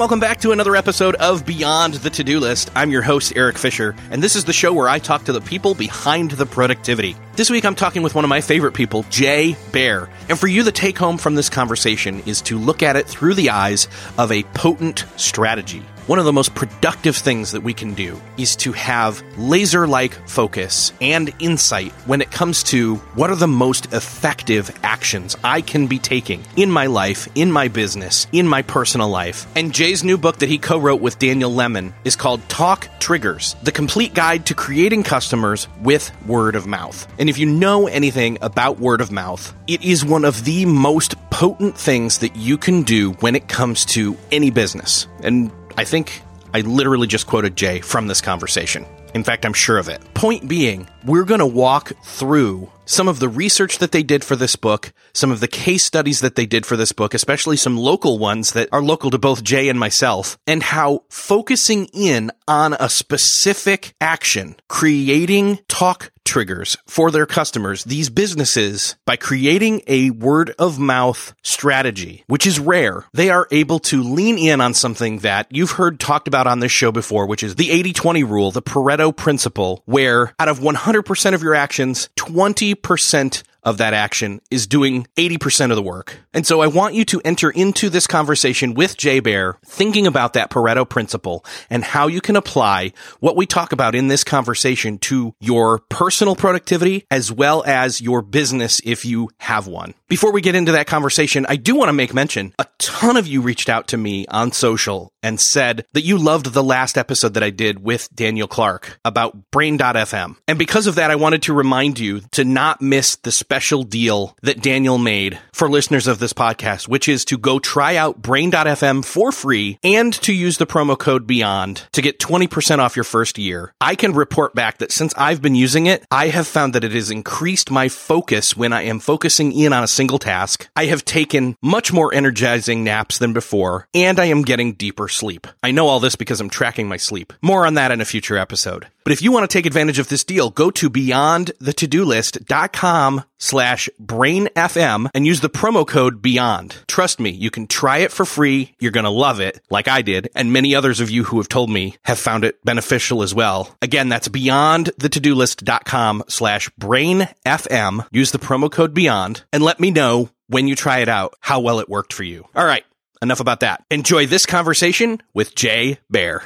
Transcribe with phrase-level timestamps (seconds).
[0.00, 2.70] Welcome back to another episode of Beyond the To Do List.
[2.74, 5.42] I'm your host, Erik Fisher, and this is the show where I talk to the
[5.42, 7.14] people behind the productivity.
[7.34, 10.08] This week I'm talking with one of my favorite people, Jay Baer.
[10.30, 13.34] And for you, the take home from this conversation is to look at it through
[13.34, 15.82] the eyes of a potent strategy.
[16.10, 20.12] One of the most productive things that we can do is to have laser like
[20.28, 25.86] focus and insight when it comes to what are the most effective actions I can
[25.86, 29.46] be taking in my life, in my business, in my personal life.
[29.54, 33.54] And Jay's new book that he co wrote with Daniel Lemin is called Talk Triggers
[33.62, 37.06] The Complete Guide to Creating Customers with Word of Mouth.
[37.20, 41.14] And if you know anything about word of mouth, it is one of the most
[41.30, 45.06] potent things that you can do when it comes to any business.
[45.22, 46.20] And I think
[46.52, 48.84] I literally just quoted Jay from this conversation.
[49.14, 50.02] In fact, I'm sure of it.
[50.12, 54.36] Point being, we're going to walk through some of the research that they did for
[54.36, 57.78] this book, some of the case studies that they did for this book, especially some
[57.78, 62.74] local ones that are local to both Jay and myself, and how focusing in on
[62.74, 70.54] a specific action, creating talk triggers for their customers, these businesses, by creating a word
[70.60, 75.48] of mouth strategy, which is rare, they are able to lean in on something that
[75.50, 79.14] you've heard talked about on this show before, which is the 80-20 rule, the Pareto
[79.14, 85.70] principle, where out of 100% of your actions, 20% of that action is doing 80%
[85.70, 86.18] of the work.
[86.32, 90.34] And so I want you to enter into this conversation with Jay Baer, thinking about
[90.34, 94.98] that Pareto principle and how you can apply what we talk about in this conversation
[94.98, 99.94] to your personal productivity as well as your business if you have one.
[100.10, 103.28] Before we get into that conversation, I do want to make mention a ton of
[103.28, 107.34] you reached out to me on social and said that you loved the last episode
[107.34, 110.36] that I did with Daniel Clark about brain.fm.
[110.48, 114.36] And because of that, I wanted to remind you to not miss the special deal
[114.42, 119.04] that Daniel made for listeners of this podcast, which is to go try out brain.fm
[119.04, 123.38] for free and to use the promo code beyond to get 20% off your first
[123.38, 123.74] year.
[123.80, 126.94] I can report back that since I've been using it, I have found that it
[126.94, 130.66] has increased my focus when I am focusing in on a single task.
[130.74, 135.46] I have taken much more energizing naps than before, and I am getting deeper sleep.
[135.62, 137.34] I know all this because I'm tracking my sleep.
[137.42, 138.86] More on that in a future episode.
[139.04, 145.10] But if you want to take advantage of this deal, go to beyondthetodolist.com slash brainfm
[145.14, 146.76] and use the promo code beyond.
[146.86, 148.74] Trust me, you can try it for free.
[148.78, 150.28] You're going to love it like I did.
[150.34, 153.76] And many others of you who have told me have found it beneficial as well.
[153.80, 158.06] Again, that's beyondthetodolist.com slash brainfm.
[158.12, 161.60] Use the promo code beyond and let me know when you try it out how
[161.60, 162.46] well it worked for you.
[162.54, 162.84] All right.
[163.22, 163.84] Enough about that.
[163.90, 166.42] Enjoy this conversation with Jay Baer.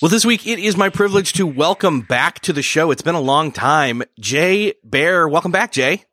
[0.00, 2.90] Well, this week it is my privilege to welcome back to the show.
[2.92, 4.02] It's been a long time.
[4.20, 6.04] Jay Baer, welcome back, Jay.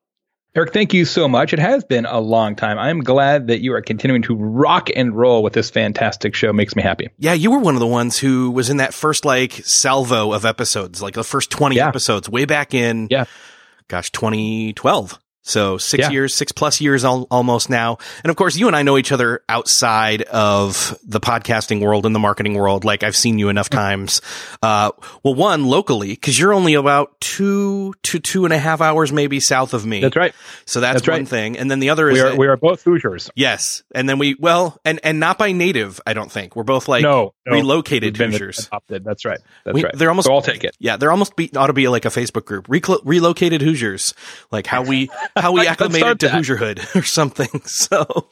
[0.56, 1.54] Erik, thank you so much.
[1.54, 2.80] It has been a long time.
[2.80, 6.52] I'm glad that you are continuing to rock and roll with this fantastic show.
[6.54, 7.10] Makes me happy.
[7.20, 10.46] Yeah, you were one of the ones who was in that first like salvo of
[10.46, 11.88] episodes, like the first 20 Yeah.
[11.90, 13.26] episodes way back in, Yeah.
[13.90, 15.20] gosh, 2012.
[15.48, 16.10] So six Yeah.
[16.10, 18.00] years, six plus years al- almost now.
[18.24, 22.16] And of course, you and I know each other outside of the podcasting world and
[22.16, 22.84] the marketing world.
[22.84, 24.22] Like I've seen you enough times.
[24.64, 24.90] Uh,
[25.24, 29.40] well, one locally, cause you're only about two to two and a half hours maybe
[29.40, 30.02] south of me.
[30.02, 30.34] That's right.
[30.66, 31.28] So that's, That's one right.
[31.28, 31.58] thing.
[31.60, 33.30] And then the other is We are that- we are both Hoosiers.
[33.36, 33.84] yes.
[33.94, 37.04] And then we, well, and, and not by native, I don't think we're both like
[37.04, 38.66] no, no, relocated Hoosiers.
[38.68, 39.04] Adopted.
[39.06, 39.40] That's right.
[39.64, 39.94] That's We- right.
[39.96, 40.76] they're almost- So I'll take it.
[40.80, 44.16] Yeah, They're almost be, ought to be like a Facebook group, Reclo- relocated Hoosiers,
[44.52, 46.36] like how we how we acclimated to that.
[46.36, 47.50] Hoosierhood or something.
[47.66, 48.30] So,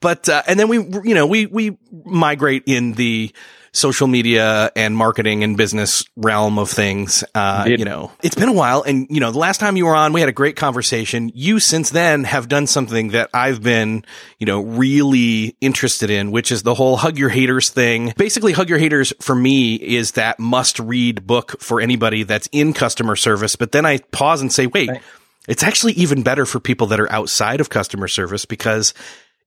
[0.00, 3.32] but uh, and then we you know we we migrate in the
[3.72, 7.22] social media and marketing and business realm of things.
[7.34, 9.94] Uh, you know, it's been a while, and you know, the last time you were
[9.94, 11.30] on, we had a great conversation.
[11.34, 14.04] You since then have done something that I've been,
[14.38, 18.14] you know, really interested in, which is the whole hug your haters thing.
[18.16, 22.72] Basically, hug your haters for me is that must read book for anybody that's in
[22.72, 23.56] customer service.
[23.56, 24.88] But then I pause and say, wait.
[24.88, 25.02] Right.
[25.48, 28.94] It's actually even better for people that are outside of customer service because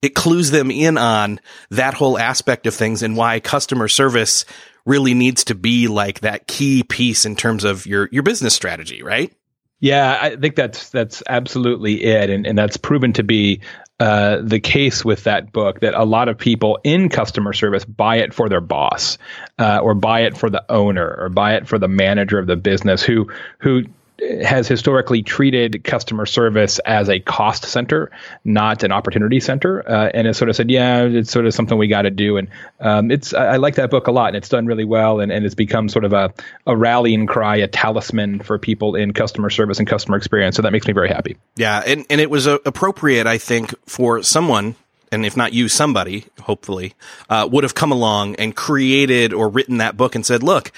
[0.02, 1.40] it clues them in on
[1.72, 4.46] that whole aspect of things and why customer service
[4.86, 9.04] really needs to be like that key piece in terms of your your business strategy,
[9.04, 9.34] right?
[9.82, 13.62] Yeah, I think that's that's absolutely it, and and that's proven to be
[14.00, 15.80] uh, the case with that book.
[15.80, 19.18] That a lot of people in customer service buy it for their boss,
[19.58, 22.58] uh, or buy it for the owner, or buy it for the manager of the
[22.58, 23.84] business who who
[24.42, 28.12] has historically treated customer service as a cost center,
[28.44, 31.78] not an opportunity center, uh, and has sort of said, "Yeah, it's sort of something
[31.78, 32.48] we got to do." And
[32.80, 35.32] um, it's I, I, like that book a lot, and it's done really well, and,
[35.32, 36.34] and it's become sort of a,
[36.68, 40.56] a rallying cry, a talisman for people in customer service and customer experience.
[40.56, 41.38] So that makes me very happy.
[41.56, 44.76] Yeah, and and it was uh, appropriate, I think, for someone
[45.12, 46.94] and if not you, somebody, hopefully,
[47.30, 50.72] uh, would have come along and created or written that book and said, look,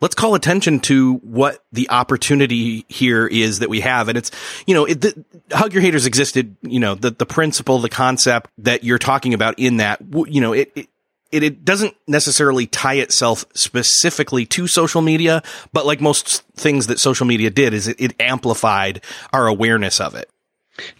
[0.00, 4.08] let's call attention to what the opportunity here is that we have.
[4.08, 4.30] And it's,
[4.66, 8.50] you know, it, the, Hug Your Haters existed, you know, the, the principle, the concept
[8.58, 10.88] that you're talking about in that, you know, it, it
[11.30, 15.42] it, it doesn't necessarily tie itself specifically to social media,
[15.72, 19.02] but like most things that social media did is it, it amplified
[19.32, 20.30] our awareness of it.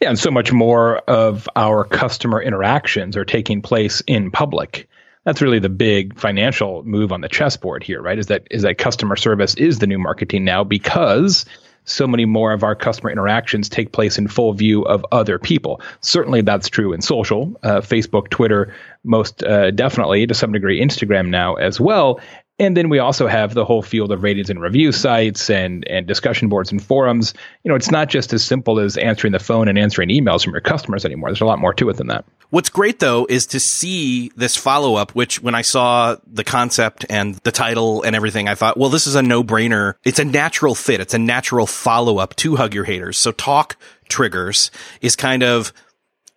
[0.01, 4.88] Yeah, and so much more of our customer interactions are taking place in public
[5.29, 8.19] that's really the big financial move on the chessboard here, right?
[8.19, 11.45] Is that is that customer service is the new marketing now because
[11.85, 15.83] so many more of our customer interactions take place in full view of other people.
[16.01, 21.29] Certainly, that's true in social, uh, Facebook, Twitter, most uh, definitely to some degree, Instagram
[21.29, 22.21] now as well.
[22.61, 26.07] And then we also have the whole field of ratings and review sites and and
[26.07, 27.35] discussion boards and forums.
[27.63, 30.55] You know, it's not just as simple as answering the phone and answering emails from
[30.55, 31.29] your customers anymore.
[31.29, 32.25] There's a lot more to it than that.
[32.51, 37.07] What's great though is to see this follow up, which when I saw the concept
[37.09, 39.95] and the title and everything, I thought, well, this is a no brainer.
[40.05, 41.01] It's a natural fit.
[41.01, 43.19] It's a natural follow up to Hug Your Haters.
[43.19, 43.77] So talk
[44.09, 44.71] triggers
[45.01, 45.73] is kind of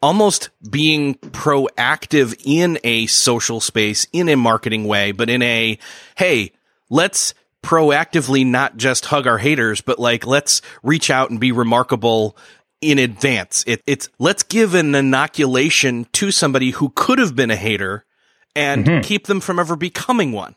[0.02, 5.78] almost being proactive in a social space, in a marketing way, but in a,
[6.16, 6.52] hey,
[6.90, 7.34] let's
[7.64, 12.36] proactively not just hug our haters, but like, let's reach out and be remarkable
[12.82, 13.64] in advance.
[13.68, 18.06] It, it's, let's give an inoculation to somebody who could have been a hater
[18.56, 19.02] and mm-hmm.
[19.02, 20.56] keep them from ever becoming one.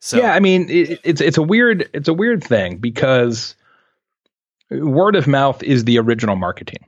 [0.00, 0.18] So.
[0.18, 3.56] Yeah, I mean, it, it's it's a weird it's a weird thing because
[4.70, 6.84] word of mouth is the original marketing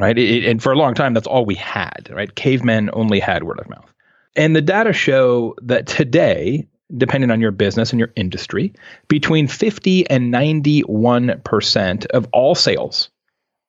[0.00, 0.16] right?
[0.18, 2.34] It, and for a long time, that's all we had, right?
[2.34, 3.92] Cavemen only had word of mouth.
[4.36, 6.66] And the data show that today,
[6.96, 8.72] depending on your business and your industry,
[9.08, 13.10] between 50 and 91% of all sales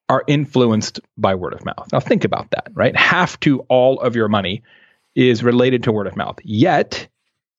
[0.09, 1.87] are influenced by word of mouth.
[1.91, 2.95] Now, think about that, right?
[2.95, 4.63] Half to all of your money
[5.15, 6.39] is related to word of mouth.
[6.43, 7.07] Yet,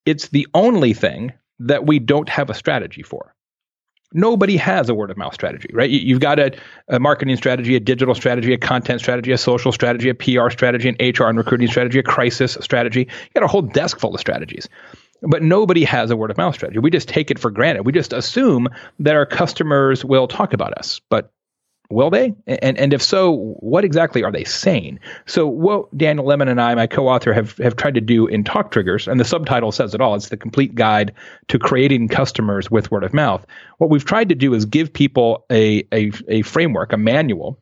[0.05, 3.33] it's the only thing that we don't have a strategy for
[4.13, 5.89] nobody has a word of mouth strategy, right?
[5.89, 6.55] You've got a,
[6.87, 10.89] a, marketing strategy, a digital strategy, a content strategy, a social strategy, a PR strategy,
[10.89, 13.01] an HR and recruiting strategy, a crisis strategy.
[13.01, 14.69] You got a whole desk full of strategies.
[15.21, 16.79] But nobody has a word of mouth strategy.
[16.79, 17.85] We just take it for granted.
[17.85, 18.67] We just assume
[18.99, 20.99] that our customers will talk about us.
[21.09, 21.31] But
[21.93, 22.33] Will they?
[22.47, 24.99] And and if so, what exactly are they saying?
[25.25, 28.71] So what Daniel Lemin and I, my co-author, have have tried to do in Talk
[28.71, 30.15] Triggers, and the subtitle says it all.
[30.15, 31.13] It's the complete guide
[31.49, 33.45] to creating customers with word of mouth.
[33.77, 37.59] What we've tried to do is give people a a, a framework, a manual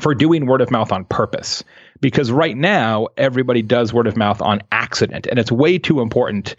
[0.00, 1.62] for doing word of mouth on purpose.
[2.00, 6.56] Because right now everybody does word of mouth on accident, and it's way too important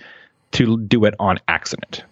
[0.53, 2.03] to do it on accident.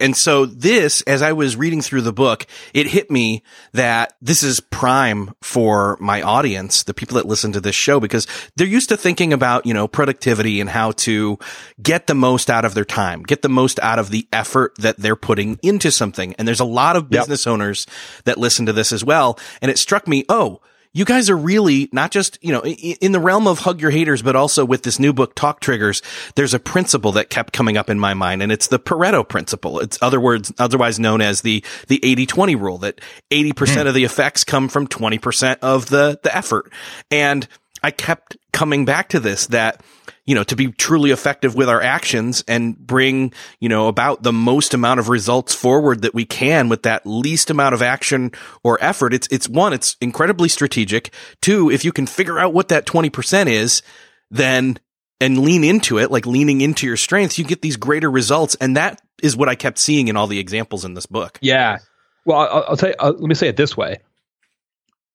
[0.00, 4.42] And so this, as I was reading through the book, it hit me that this
[4.42, 8.88] is prime for my audience, the people that listen to this show, because they're used
[8.88, 11.38] to thinking about, you know, productivity and how to
[11.80, 14.96] get the most out of their time, get the most out of the effort that
[14.96, 16.34] they're putting into something.
[16.34, 17.52] And there's a lot of business yep.
[17.52, 17.86] owners
[18.24, 19.38] that listen to this as well.
[19.62, 20.60] And it struck me, oh,
[20.94, 24.22] you guys are really not just, you know, in the realm of hug your haters,
[24.22, 26.00] but also with this new book, Talk Triggers,
[26.36, 29.80] there's a principle that kept coming up in my mind, and it's the Pareto principle.
[29.80, 33.86] It's other words, otherwise known as the, the 80-20 rule, that 80% mm.
[33.88, 36.72] of the effects come from 20% of the, the effort.
[37.10, 37.46] And
[37.82, 39.82] I kept coming back to this, that
[40.26, 44.32] you know, to be truly effective with our actions and bring, you know, about the
[44.32, 48.78] most amount of results forward that we can with that least amount of action or
[48.82, 49.12] effort.
[49.12, 51.12] It's, it's one, it's incredibly strategic.
[51.42, 53.82] Two, if you can figure out what that 20% is,
[54.30, 54.78] then
[55.20, 58.56] and lean into it, like leaning into your strengths, you get these greater results.
[58.60, 61.38] And that is what I kept seeing in all the examples in this book.
[61.40, 61.78] Yeah.
[62.24, 63.98] Well, I'll, I'll tell you, uh, let me say it this way.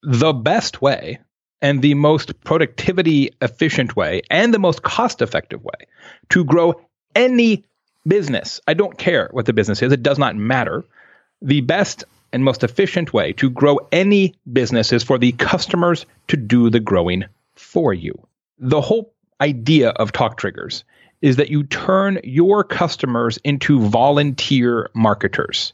[0.04, 1.20] The best way
[1.62, 5.88] and the most productivity efficient way and the most cost effective way
[6.30, 6.82] to grow
[7.16, 7.66] any
[8.08, 8.62] business.
[8.68, 10.86] I don't care what the business is, it does not matter.
[11.42, 16.38] The best and most efficient way to grow any business is for the customers to
[16.38, 17.26] do the growing
[17.56, 18.28] for you.
[18.60, 20.84] The whole idea of talk triggers
[21.22, 25.74] is that you turn your customers into volunteer marketers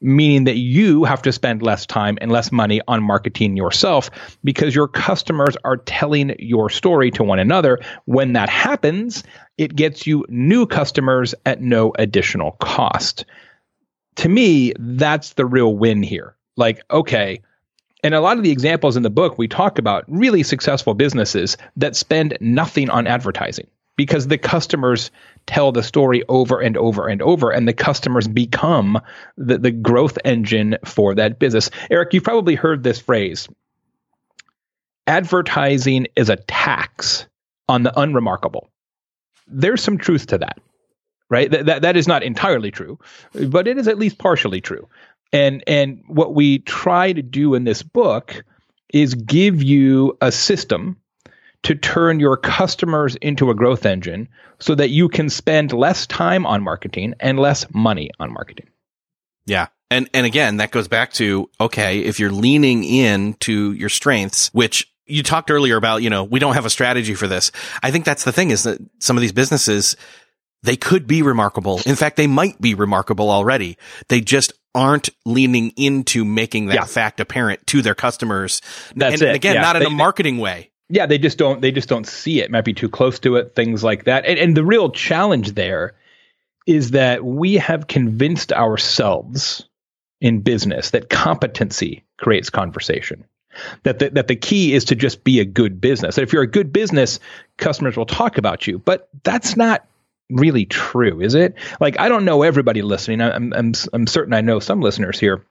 [0.00, 4.10] meaning that you have to spend less time and less money on marketing yourself
[4.42, 7.78] because your customers are telling your story to one another.
[8.06, 9.22] When that happens,
[9.58, 13.24] it gets you new customers at no additional cost.
[14.16, 16.36] To me, that's the real win here.
[16.56, 17.42] Like, okay,
[18.02, 21.56] and a lot of the examples in the book, we talk about really successful businesses
[21.76, 23.66] that spend nothing on advertising
[24.00, 25.10] because the customers
[25.44, 28.98] tell the story over and over and over, and the customers become
[29.36, 31.68] the, the growth engine for that business.
[31.90, 33.46] Erik, you've probably heard this phrase
[35.06, 37.26] advertising is a tax
[37.68, 38.70] on the unremarkable.
[39.46, 40.58] There's some truth to that,
[41.28, 41.50] right?
[41.50, 42.98] That, that, that is not entirely true,
[43.48, 44.88] but it is at least partially true.
[45.30, 48.42] And, and what we try to do in this book
[48.94, 50.96] is give you a system
[51.62, 56.46] to turn your customers into a growth engine so that you can spend less time
[56.46, 58.68] on marketing and less money on marketing.
[59.46, 59.68] Yeah.
[59.90, 64.48] And and again, that goes back to okay, if you're leaning in to your strengths,
[64.54, 67.50] which you talked earlier about, you know, we don't have a strategy for this.
[67.82, 69.96] I think that's the thing is that some of these businesses
[70.62, 71.80] they could be remarkable.
[71.86, 73.78] In fact, they might be remarkable already.
[74.08, 76.84] They just aren't leaning into making that yeah.
[76.84, 78.60] fact apparent to their customers.
[78.94, 79.34] That's and it.
[79.34, 79.62] again, yeah.
[79.62, 82.50] not in they, a marketing way yeah, they just don't they just don't see it.
[82.50, 84.26] Might be too close to it, things like that.
[84.26, 85.94] And, and the real challenge there
[86.66, 89.66] is that we have convinced ourselves
[90.20, 93.24] in business that competency creates conversation.
[93.82, 96.14] That the, that the key is to just be a good business.
[96.14, 97.18] That if you're a good business,
[97.56, 98.78] customers will talk about you.
[98.78, 99.86] But that's not
[100.30, 101.54] really true, is it?
[101.80, 103.20] Like I don't know everybody listening.
[103.20, 105.44] I'm I'm I'm certain I know some listeners here,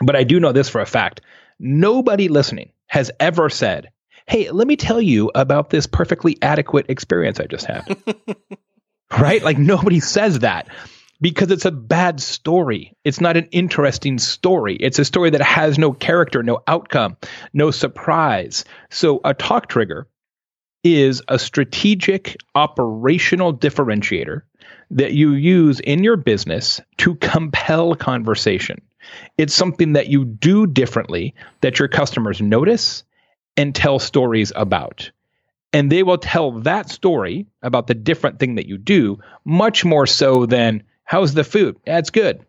[0.00, 1.20] but I do know this for a fact.
[1.58, 3.90] Nobody listening has ever said,
[4.26, 7.96] hey, let me tell you about this perfectly adequate experience I just had.
[9.18, 9.42] right?
[9.42, 10.68] Like nobody says that
[11.20, 12.92] because it's a bad story.
[13.04, 14.76] It's not an interesting story.
[14.76, 17.16] It's a story that has no character, no outcome,
[17.52, 18.64] no surprise.
[18.90, 20.08] So a talk trigger
[20.84, 24.42] is a strategic operational differentiator
[24.90, 28.82] that you use in your business to compel conversation.
[29.38, 33.04] It's something that you do differently that your customers notice
[33.56, 35.10] and tell stories about.
[35.72, 40.06] And they will tell that story about the different thing that you do much more
[40.06, 41.76] so than how's the food?
[41.86, 42.44] It's good.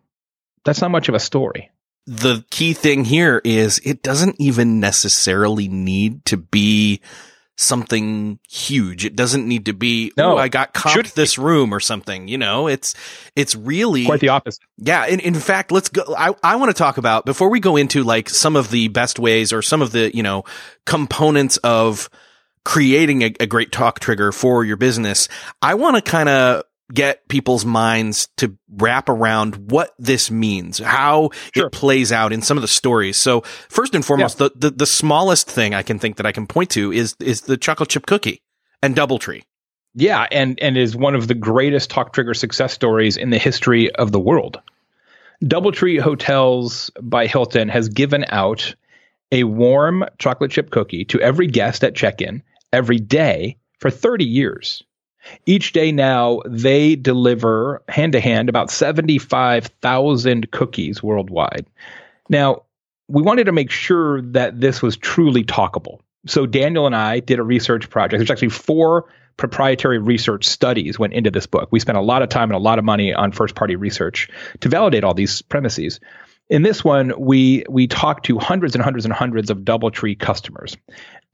[0.66, 1.72] That's not much of a story.
[2.06, 7.00] The key thing here is it doesn't even necessarily need to be
[7.56, 9.06] something huge.
[9.06, 12.28] It doesn't need to be, no, I got caught this room or something.
[12.28, 12.96] You know, it's,
[13.36, 14.64] it's really quite the opposite.
[14.78, 15.06] Yeah.
[15.06, 16.04] In, in fact, let's go.
[16.18, 19.20] I, I want to talk about before we go into like some of the best
[19.20, 20.46] ways or some of the, you know,
[20.86, 22.10] components of
[22.66, 25.28] creating a, a great talk trigger for your business.
[25.62, 31.30] I want to kind of get people's minds to wrap around what this means, how
[31.54, 31.68] sure.
[31.68, 33.18] it plays out in some of the stories.
[33.18, 34.50] So first and foremost, yeah.
[34.56, 37.42] the, the, the smallest thing I can think that I can point to is is
[37.42, 38.42] the chocolate chip cookie
[38.82, 39.44] and DoubleTree.
[39.96, 43.94] Yeah, and and is one of the greatest talk trigger success stories in the history
[43.96, 44.60] of the world.
[45.44, 48.76] DoubleTree Hotels by Hilton has given out
[49.32, 54.84] a warm chocolate chip cookie to every guest at check-in every day for 30 years.
[55.46, 61.66] Each day now, they deliver hand to hand about 75,000 cookies worldwide.
[62.30, 62.64] Now,
[63.08, 66.00] we wanted to make sure that this was truly talkable.
[66.26, 68.20] So Daniel and I did a research project.
[68.20, 69.06] There's actually four
[69.38, 71.70] proprietary research studies went into this book.
[71.72, 74.30] We spent a lot of time and a lot of money on first party research
[74.62, 76.00] to validate all these premises.
[76.50, 80.78] In this one, we we talked to hundreds and hundreds and hundreds of DoubleTree customers.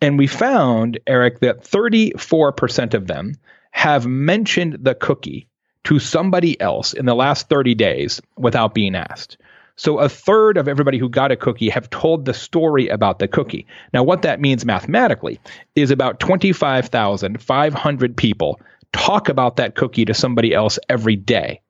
[0.01, 3.34] And we found, Erik, that 34% of them
[3.71, 5.47] have mentioned the cookie
[5.85, 9.38] to somebody else in the last 30 days without being asked.
[9.75, 13.29] So a third of everybody who got a cookie have told the story about the
[13.29, 13.65] cookie.
[13.93, 15.39] Now, what that means mathematically
[15.75, 18.59] is about 25,500 people
[18.91, 21.61] talk about that cookie to somebody else every day.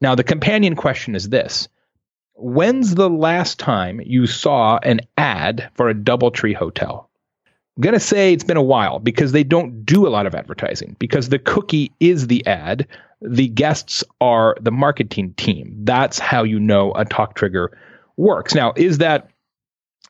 [0.00, 1.68] Now, the companion question is this
[2.34, 7.08] When's the last time you saw an ad for a Doubletree hotel?
[7.80, 10.94] Going to say it's been a while because they don't do a lot of advertising
[10.98, 12.86] because the cookie is the ad.
[13.22, 15.74] The guests are the marketing team.
[15.84, 17.78] That's how you know a talk trigger
[18.16, 18.54] works.
[18.54, 19.30] Now, is that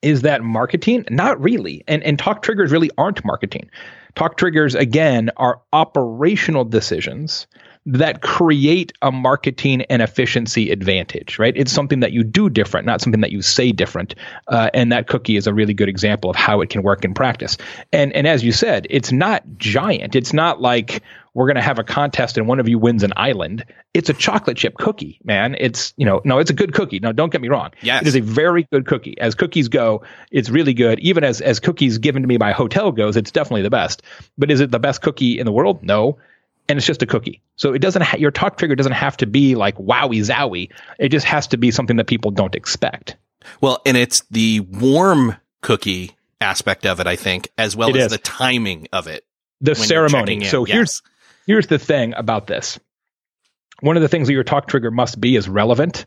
[0.02, 1.04] Is that marketing?
[1.10, 1.84] Not really.
[1.86, 3.70] And and talk triggers really aren't marketing.
[4.16, 7.46] Talk triggers again are operational decisions
[7.84, 11.56] that create a marketing and efficiency advantage, right?
[11.56, 14.14] It's something that you do different, not something that you say different.
[14.46, 17.14] Uh, and that cookie is a really good example of how it can work in
[17.14, 17.56] practice.
[17.92, 20.14] And and as you said, it's not giant.
[20.14, 21.02] It's not like
[21.34, 23.64] we're going to have a contest and one of you wins an island.
[23.94, 25.56] It's a chocolate chip cookie, man.
[25.58, 27.00] It's, you know, no, it's a good cookie.
[27.00, 27.70] No, don't get me wrong.
[27.80, 28.02] Yes.
[28.02, 29.18] It is a very good cookie.
[29.18, 31.00] As cookies go, it's really good.
[31.00, 34.02] Even as, as cookies given to me by hotel goes, it's definitely the best.
[34.36, 35.82] But is it the best cookie in the world?
[35.82, 36.18] No.
[36.72, 37.42] And it's just a cookie.
[37.56, 40.70] So it doesn't, ha- your talk trigger doesn't have to be like wowie zowie.
[40.98, 43.16] It just has to be something that people don't expect.
[43.60, 48.06] Well, and it's the warm cookie aspect of it, I think, as well It as
[48.06, 48.12] is.
[48.12, 49.22] the timing of it.
[49.60, 50.44] The ceremony.
[50.44, 50.74] So Yes.
[50.74, 51.02] here's,
[51.46, 52.80] here's the thing about this.
[53.80, 56.06] One of the things that your talk trigger must be is relevant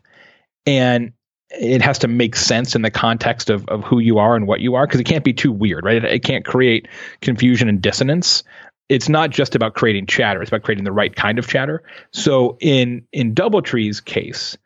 [0.66, 1.12] and
[1.50, 4.58] it has to make sense in the context of, of who you are and what
[4.60, 5.96] you are because it can't be too weird, right?
[5.98, 6.88] It, it can't create
[7.20, 8.42] confusion and dissonance.
[8.88, 11.82] It's not just about creating chatter, it's about creating the right kind of chatter.
[12.12, 14.56] So in in Doubletree's case,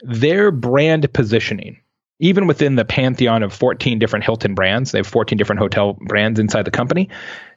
[0.00, 1.80] their brand positioning,
[2.20, 6.40] even within the pantheon of 14 different Hilton brands, they have 14 different hotel brands
[6.40, 7.08] inside the company.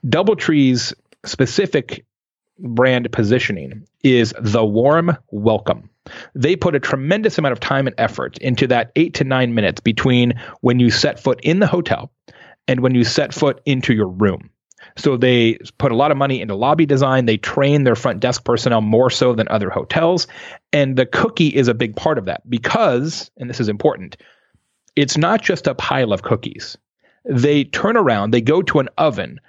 [0.05, 0.93] Doubletree's
[1.25, 2.05] specific
[2.59, 5.89] brand positioning is the warm welcome.
[6.35, 9.81] They put a tremendous amount of time and effort into that eight to nine minutes
[9.81, 12.11] between when you set foot in the hotel
[12.67, 14.49] and when you set foot into your room.
[14.97, 17.25] So they put a lot of money into lobby design.
[17.25, 20.27] They train their front desk personnel more so than other hotels.
[20.73, 24.17] And the cookie is a big part of that because, and this is important,
[24.95, 26.77] it's not just a pile of cookies.
[27.25, 29.39] They turn around, they go to an oven,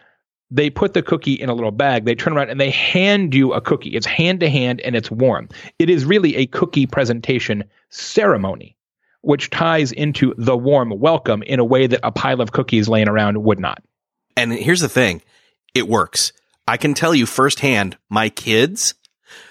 [0.51, 3.55] they put the cookie in a little bag, they turn around and they hand you
[3.55, 3.91] a cookie.
[3.91, 5.49] It's hand to hand and it's warm.
[5.79, 8.77] It is really a cookie presentation ceremony,
[9.23, 13.09] which ties into the warm welcome in a way that a pile of cookies laying
[13.09, 13.83] around would not.
[14.37, 15.23] And here's the thing.
[15.75, 16.33] It works.
[16.69, 18.95] I can tell you firsthand, my kids,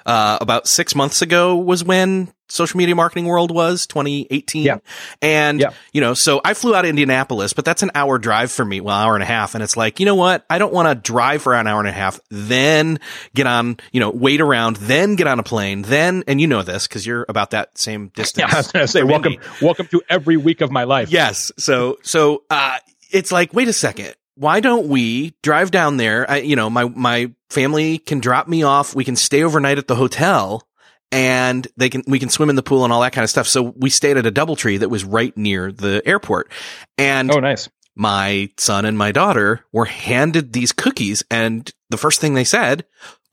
[0.05, 4.63] uh, about six months ago was when social media marketing world was 2018.
[4.63, 4.77] Yeah.
[5.21, 5.71] And, Yeah.
[5.93, 8.81] you know, so I flew out of Indianapolis, but that's an hour drive for me.
[8.81, 9.55] Well, hour and a half.
[9.55, 10.45] And it's like, you know what?
[10.49, 12.99] I don't want to drive for an hour and a half, then
[13.33, 16.61] get on, you know, wait around, then get on a plane, then, and you know
[16.61, 18.49] this because you're about that same distance.
[18.51, 19.45] Yeah, I was going to say, welcome, Indy.
[19.61, 21.09] welcome to every week of my life.
[21.09, 21.51] Yes.
[21.57, 22.77] So, so, uh,
[23.11, 24.13] it's like, wait a second.
[24.35, 26.29] Why don't we drive down there?
[26.29, 28.95] I, you know, my, my family can drop me off.
[28.95, 30.67] We can stay overnight at the hotel
[31.11, 33.47] and they can, we can swim in the pool and all that kind of stuff.
[33.47, 36.49] So we stayed at a Doubletree that was right near the airport.
[36.97, 37.69] And Oh, nice.
[37.95, 42.85] my son and my daughter were handed these cookies and the first thing they said,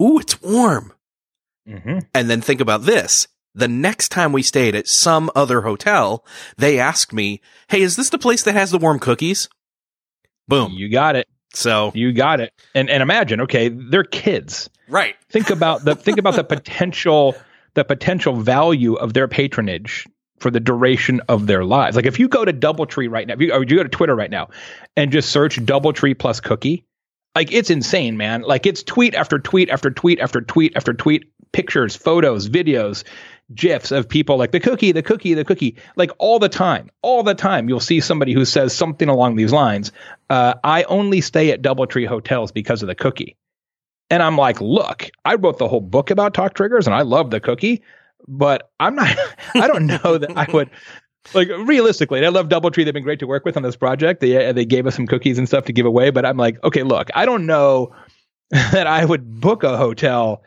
[0.03, 0.93] Ooh, it's warm.
[1.67, 3.29] hmm And then think about this.
[3.55, 6.25] The next time we stayed at some other hotel,
[6.57, 9.49] they asked me, Hey, is this the place that has the warm cookies?
[10.49, 10.73] Boom.
[10.73, 11.29] You got it.
[11.55, 12.53] So, You got it.
[12.75, 14.69] And and imagine, okay, they're kids.
[14.89, 15.15] right.
[15.31, 17.35] Think about the think about the potential
[17.75, 20.07] the potential value of their patronage
[20.41, 21.97] for the duration of their lives.
[21.97, 24.15] Like if you go to DoubleTree right now, if you, or you go to Twitter
[24.15, 24.49] right now
[24.97, 26.85] and just search DoubleTree plus cookie,
[27.35, 28.43] like it's insane, man.
[28.43, 33.05] Like it's tweet after tweet after tweet after tweet after tweet, pictures, photos, videos,
[33.55, 37.23] gifs of people like the cookie, the cookie, the cookie, like all the time, all
[37.23, 37.69] the time.
[37.69, 39.93] You'll see somebody who says something along these lines.
[40.29, 43.37] Uh, I only stay at DoubleTree hotels because of the cookie.
[44.11, 47.31] And I'm like, look, I wrote the whole book about talk triggers and I love
[47.31, 47.83] the cookie,
[48.27, 49.17] but I'm not,
[49.55, 50.71] I don't know that I would,
[51.35, 52.85] like, realistically, I love Doubletree.
[52.85, 54.21] They've been great to work with on this project.
[54.21, 56.83] They, they gave us some cookies and stuff to give away, but I'm like, okay,
[56.83, 57.95] look, I don't know
[58.51, 60.43] that I would book a hotel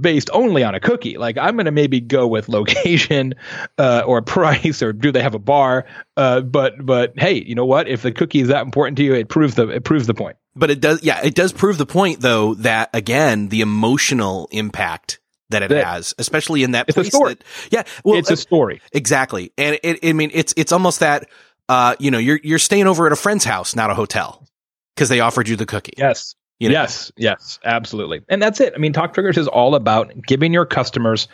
[0.00, 1.18] based only on a cookie.
[1.18, 3.34] Like, I'm going to maybe go with location
[3.78, 5.86] uh, or price or do they have a bar?
[6.16, 7.88] Uh, but, but hey, you know what?
[7.88, 10.36] If the cookie is that important to you, it proves the, it proves the point.
[10.54, 15.18] But it does, yeah, it does prove the point though that again, the emotional impact
[15.50, 17.34] that it That- has, especially in that It's a story.
[17.34, 18.80] that, yeah, well, it's a story.
[18.92, 19.52] exactly.
[19.58, 21.28] And it, I mean, it's, it's almost that,
[21.68, 24.46] uh, you know, you're, you're staying over at a friend's house, not a hotel
[24.94, 25.92] because they offered you the cookie.
[25.98, 26.34] Yes.
[26.62, 26.74] You know?
[26.74, 28.22] Yes, yes, absolutely.
[28.28, 28.72] And that's it.
[28.72, 31.26] I mean, Talk Triggers is all about giving your customers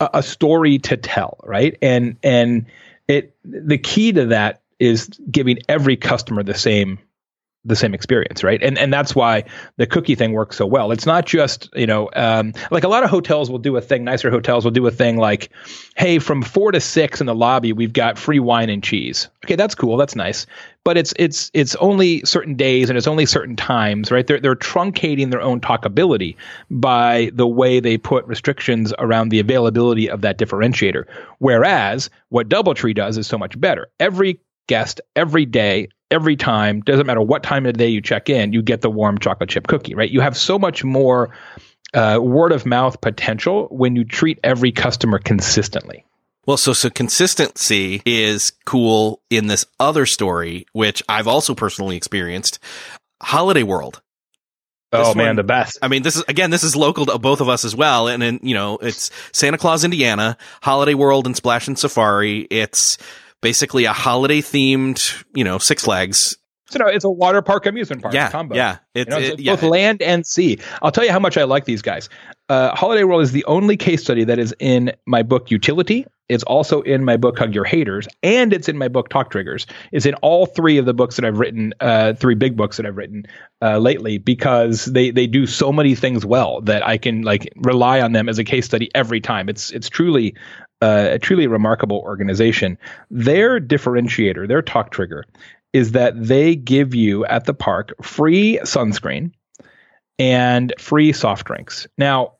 [0.00, 1.78] a, a story to tell, right?
[1.80, 2.66] And and
[3.06, 6.98] it the key to that is giving every customer the same
[7.64, 8.60] the same experience, right?
[8.62, 9.44] And and that's why
[9.76, 10.90] the cookie thing works so well.
[10.90, 14.04] It's not just you know um, like a lot of hotels will do a thing.
[14.04, 15.50] Nicer hotels will do a thing like,
[15.96, 19.28] hey, from four to six in the lobby, we've got free wine and cheese.
[19.44, 19.96] Okay, that's cool.
[19.96, 20.46] That's nice.
[20.84, 24.26] But it's it's it's only certain days and it's only certain times, right?
[24.26, 26.36] They're they're truncating their own talkability
[26.68, 31.04] by the way they put restrictions around the availability of that differentiator.
[31.38, 33.88] Whereas what DoubleTree does is so much better.
[34.00, 38.28] Every guest every day every time, doesn't matter what time of the day you check
[38.28, 40.10] in, you get the warm chocolate chip cookie, right?
[40.10, 41.34] You have so much more
[41.94, 46.04] uh, word of mouth potential when you treat every customer consistently.
[46.44, 52.58] Well, so so consistency is cool in this other story, which I've also personally experienced.
[53.20, 54.02] Holiday World.
[54.90, 55.78] This oh man, one, the best.
[55.80, 58.20] I mean, this is again, this is local to both of us as well, and
[58.20, 62.40] then you know, it's Santa Claus, Indiana, Holiday World, and Splashin' Safari.
[62.50, 62.98] It's
[63.42, 66.36] basically a holiday themed, you know, Six Flags
[66.72, 68.54] so no, it's a water park amusement park yeah, combo.
[68.54, 70.58] Yeah, it's, you know, it's it, both land and sea.
[70.80, 72.08] I'll tell you how much I like these guys.
[72.48, 76.06] Uh, Holiday World is the only case study that is in my book Youtility.
[76.30, 79.66] It's also in my book Hug Your Haters, and it's in my book Talk Triggers.
[79.92, 82.86] It's in all three of the books that I've written, uh, three big books that
[82.86, 83.26] I've written
[83.60, 88.00] uh, lately, because they they do so many things well that I can like rely
[88.00, 89.50] on them as a case study every time.
[89.50, 90.36] It's it's truly
[90.82, 92.76] uh, a truly remarkable organization.
[93.10, 95.24] Their differentiator, their talk trigger,
[95.72, 99.32] is that they give you at the park free sunscreen
[100.18, 101.86] and free soft drinks.
[101.96, 102.34] Now,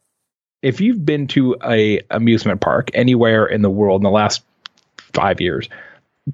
[0.61, 4.43] if you've been to a amusement park anywhere in the world in the last
[5.15, 5.69] 5 years,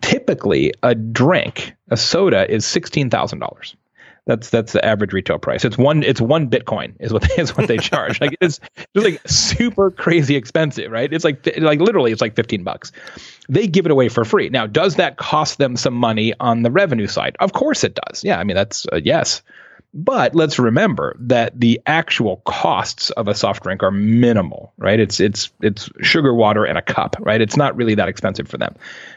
[0.01, 3.75] typically a drink, a soda is $16,000.
[4.29, 5.65] That's that's the average retail price.
[5.65, 8.21] It's one it's one Bitcoin is what is what they charge.
[8.21, 8.61] like it's
[8.95, 11.11] just like super crazy expensive, right?
[11.11, 12.93] It's like like literally it's like fifteen bucks.
[13.49, 14.51] They give it away for free.
[14.51, 17.37] Now, does that cost them some money on the revenue side?
[17.41, 18.23] Of course it does.
[18.23, 19.41] Yeah, I mean that's uh, yes.
[19.95, 25.01] But let's remember that the actual costs of a soft drink are minimal, right?
[25.01, 27.41] It's it's it's sugar water and a cup, right?
[27.41, 28.75] It's not really that expensive for them.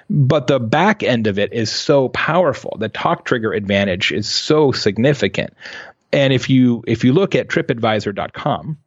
[0.10, 2.78] But the back end of it is so powerful.
[2.80, 5.54] The talk trigger advantage is so significant.
[6.14, 8.78] And if you if you look at tripadvisor.com,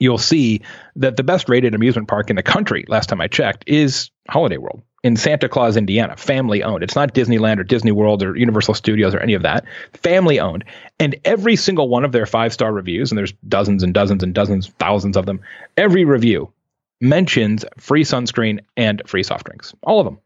[0.00, 0.62] you'll see
[0.96, 4.56] that the best rated amusement park in the country, last time I checked, is Holiday
[4.56, 6.82] World in Santa Claus, Indiana, family owned.
[6.82, 9.64] It's not Disneyland or Disney World or Universal Studios or any of that.
[9.92, 10.64] Family owned.
[10.98, 14.34] And every single one of their five star reviews, and there's dozens and dozens and
[14.34, 15.40] dozens, thousands of them,
[15.76, 16.52] every review
[17.00, 19.72] mentions free sunscreen and free soft drinks.
[19.84, 20.18] All of them.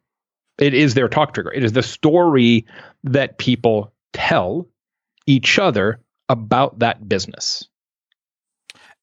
[0.56, 1.52] It is their talk trigger.
[1.52, 2.64] It is the story
[3.04, 4.66] that people tell
[5.26, 7.68] each other about that business.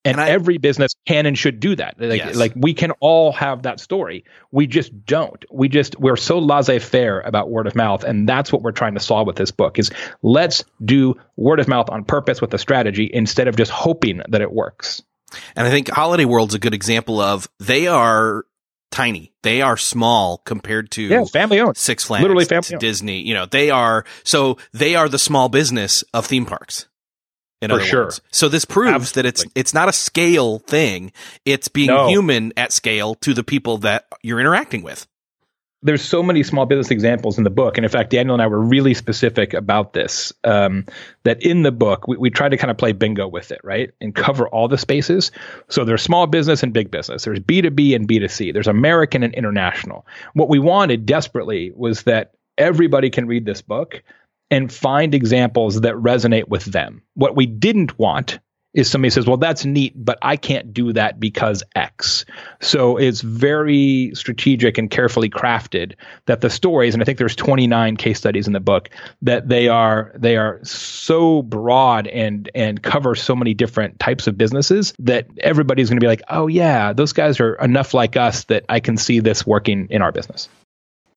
[0.06, 1.96] And, and I, every business can and should do that.
[2.00, 2.36] Like, yes.
[2.36, 4.24] like we can all have that story.
[4.52, 5.44] We just don't.
[5.52, 9.02] We just we're so laissez-faire about word of mouth, and that's what we're trying to
[9.02, 9.80] solve with this book.
[9.80, 14.22] Is let's do word of mouth on purpose with a strategy instead of just hoping
[14.30, 15.02] that it works.
[15.56, 18.46] And I think Holiday World's a good example of they are
[18.92, 19.34] tiny.
[19.44, 21.76] They are small compared to yeah, family owned.
[21.78, 22.80] Six Flags, literally family owned.
[22.80, 23.22] Disney.
[23.22, 26.88] You know, they are so they are the small business of theme parks
[27.62, 28.04] in For sure.
[28.06, 28.22] Words.
[28.32, 29.22] So this proves Absolutely.
[29.22, 31.12] that it's it's not a scale thing.
[31.46, 32.08] It's being no.
[32.08, 35.08] human at scale to the people that you're interacting with.
[35.84, 38.48] There's so many small business examples in the book, and in fact, Daniel and I
[38.48, 40.34] were really specific about this.
[40.44, 40.86] Um,
[41.24, 43.92] that in the book, we, we try to kind of play bingo with it, right,
[44.02, 45.32] and cover all the spaces.
[45.70, 47.26] So there's small business and big business.
[47.26, 48.54] There's B2B and B2C.
[48.54, 50.08] There's American and international.
[50.34, 54.02] What we wanted desperately was that everybody can read this book
[54.50, 57.02] and find examples that resonate with them.
[57.16, 58.40] What we didn't want
[58.78, 62.26] is somebody says, well, that's neat, but I can't do that because X.
[62.62, 65.94] So it's very strategic and carefully crafted
[66.28, 68.90] that the stories, and I think there's 29 case studies in the book,
[69.24, 74.38] that they are they are so broad and and cover so many different types of
[74.38, 78.44] businesses that everybody's going to be like, oh yeah, those guys are enough like us
[78.46, 80.50] that I can see this working in our business.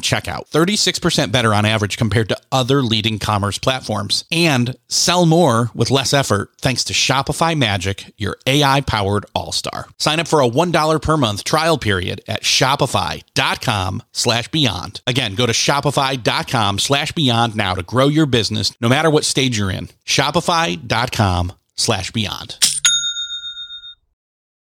[0.00, 4.24] checkout, 36% better on average compared to other leading commerce platforms.
[4.30, 9.86] And sell more with less effort thanks to Shopify Magic, your AI powered all star.
[9.98, 15.00] Sign up for a $1 per month trial period at shopify.com slash beyond.
[15.06, 19.58] Again, go to shopify.com slash beyond now to grow your business no matter what stage
[19.58, 19.88] you're in.
[20.04, 22.56] Shopify.com slash beyond.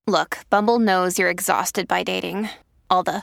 [0.07, 2.49] Look, Bumble knows you're exhausted by dating.
[2.91, 3.23] All the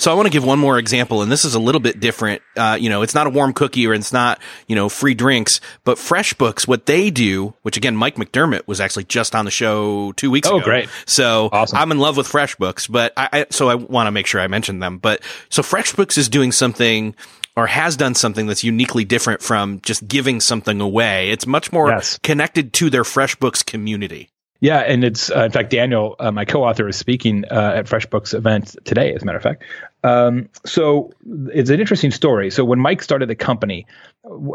[0.00, 2.40] So I want to give one more example, and this is a little bit different.
[2.56, 5.60] Uh, you know, it's not a warm cookie or it's not, you know, free drinks,
[5.82, 10.12] but FreshBooks, what they do, which again, Mike McDermott was actually just on the show
[10.12, 10.64] two weeks Oh, ago.
[10.64, 10.88] great.
[11.04, 11.78] So Awesome.
[11.78, 14.46] I'm in love with FreshBooks, but I, I so I want to make sure I
[14.46, 14.98] mention them.
[14.98, 17.16] But so FreshBooks is doing something
[17.56, 21.30] or has done something that's uniquely different from just giving something away.
[21.30, 22.20] It's much more Yes.
[22.22, 24.30] connected to their FreshBooks community.
[24.60, 28.34] Yeah, and it's uh, in fact Daniel, uh, my co-author, is speaking uh, at FreshBooks
[28.34, 29.14] event today.
[29.14, 29.62] As a matter of fact,
[30.04, 31.12] um, so
[31.48, 32.50] it's an interesting story.
[32.50, 33.86] So when Mike started the company,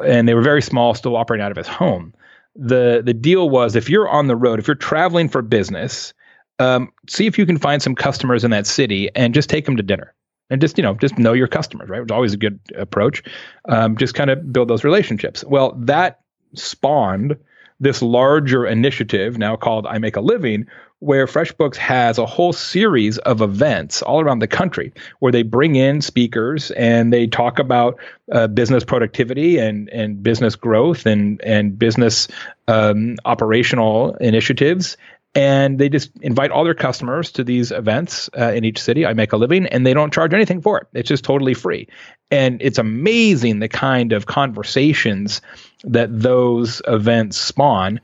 [0.06, 2.14] and they were very small, still operating out of his home,
[2.56, 6.14] the the deal was if you're on the road, if you're traveling for business,
[6.60, 9.78] um, see if you can find some customers in that city and just take them
[9.78, 10.14] to dinner.
[10.50, 12.02] And just you know, just know your customers, right?
[12.02, 13.24] It's always a good approach.
[13.68, 15.44] Um, just kind of build those relationships.
[15.44, 16.20] Well, that
[16.54, 17.36] spawned
[17.80, 20.68] this larger initiative now called I Make a Living,
[21.04, 25.76] where FreshBooks has a whole series of events all around the country where they bring
[25.76, 28.00] in speakers and they talk about
[28.32, 32.30] uh, business productivity and and business growth and and business
[32.70, 34.96] um, operational initiatives.
[35.36, 39.06] And they just invite all their customers to these events uh, in each city.
[39.06, 40.88] I make a living, and they don't charge anything for it.
[40.94, 41.88] It's just totally free.
[42.30, 45.42] And it's amazing the kind of conversations
[45.84, 48.00] that those events spawn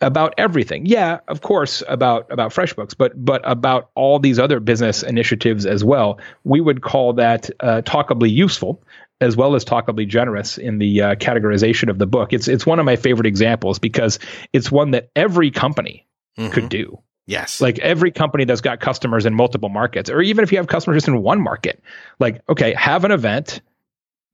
[0.00, 0.86] about everything.
[0.86, 5.82] Yeah, of course, about about FreshBooks, but but about all these other business initiatives as
[5.82, 6.20] well.
[6.44, 8.82] We would call that uh, talkably useful
[9.20, 12.32] as well as talkably generous in the uh, categorization of the book.
[12.32, 14.18] It's it's one of my favorite examples because
[14.52, 16.06] it's one that every company
[16.50, 16.98] could do.
[17.26, 17.60] Yes.
[17.60, 20.98] Like every company that's got customers in multiple markets, or even if you have customers
[20.98, 21.82] just in one market,
[22.20, 23.62] like, okay, have an event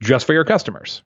[0.03, 1.03] just for your customers.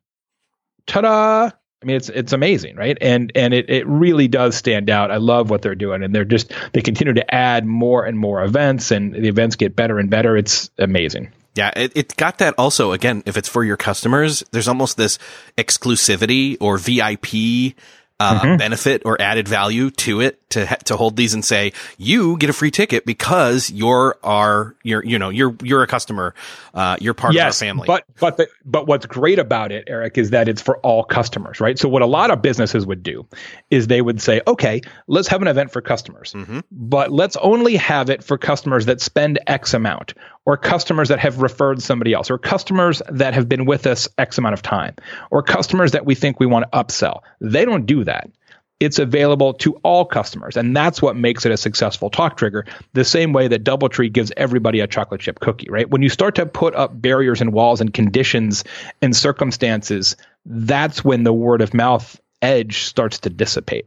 [0.87, 1.51] Ta-da!
[1.87, 2.99] I mean, it's it's amazing, right?
[3.01, 5.13] And and it it really does stand out.
[5.13, 8.43] I love what they're doing, and they're just they continue to add more and more
[8.43, 10.37] events, and the events get better and better.
[10.37, 11.31] It's amazing.
[11.55, 12.91] Yeah, it, it's got that also.
[12.91, 15.17] Again, if it's for your customers, there's almost this
[15.57, 17.77] exclusivity or VIP
[18.19, 18.57] uh, Mm-hmm.
[18.57, 22.53] benefit or added value to it to to hold these and say you get a
[22.53, 26.35] free ticket because you're our you're you know you're you're a customer,
[26.75, 27.87] uh, you're part yes, of our family.
[27.87, 31.61] But but the, but what's great about it, Erik, is that it's for all customers,
[31.61, 31.79] right?
[31.79, 33.27] So what a lot of businesses would do
[33.71, 36.61] is they would say, okay, let's have an event for customers, Mm-hmm.
[36.71, 40.15] but let's only have it for customers that spend X amount,
[40.45, 44.39] or customers that have referred somebody else, or customers that have been with us X
[44.39, 44.95] amount of time,
[45.31, 47.21] or customers that we think we want to upsell.
[47.41, 48.31] They don't do that
[48.79, 50.57] it's available to all customers.
[50.57, 52.67] And that's what makes it a successful talk trigger.
[52.93, 55.89] The same way that Doubletree gives everybody a chocolate chip cookie, right?
[55.89, 58.65] When you start to put up barriers and walls and conditions
[59.01, 63.87] and circumstances, that's when the word of mouth edge starts to dissipate.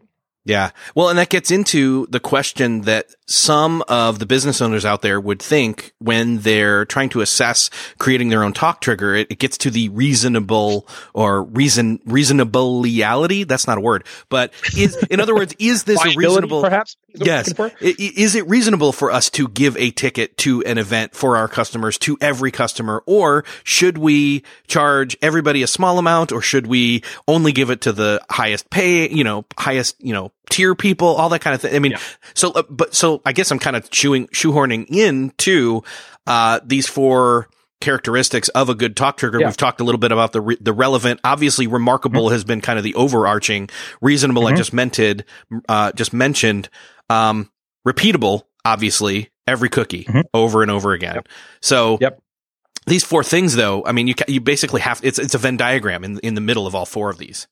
[0.49, 0.71] Yeah.
[0.95, 5.19] Well, and that gets into the question that some of the business owners out there
[5.19, 9.13] would think when they're trying to assess creating their own talk trigger.
[9.13, 13.47] It, it gets to the reasonable or reason, reasonableality.
[13.47, 16.97] That's not a word, but is, in other words, is this a reasonable, perhaps?
[17.13, 17.47] Is what you're Yes.
[17.49, 17.85] looking for?
[17.85, 21.37] I- i- Is it reasonable for us to give a ticket to an event for
[21.37, 26.67] our customers to every customer, or should we charge everybody a small amount, or should
[26.67, 31.07] we only give it to the highest pay, you know, highest, you know, tier people,
[31.07, 31.75] all that kind of thing?
[31.75, 31.95] I mean,
[32.33, 35.83] so, uh, but so I guess I'm kind of chewing, shoehorning into,
[36.27, 37.47] uh, these four
[37.81, 39.39] characteristics of a good talk trigger.
[39.39, 39.47] Yeah.
[39.47, 41.21] We've talked a little bit about the re- the relevant.
[41.23, 42.33] Obviously, remarkable Mm-hmm.
[42.33, 43.69] has been kind of the overarching.
[44.01, 45.23] Reasonable, I just mentioned,
[45.69, 46.67] uh, just mentioned.
[47.09, 47.51] Um,
[47.87, 50.23] repeatable, obviously, every cookie Mhm.
[50.33, 51.21] over and over again.
[51.61, 52.21] So, Yep.
[52.85, 56.03] these four things, though, I mean, you you basically have it's it's a Venn diagram
[56.03, 57.47] in in the middle of all four of these.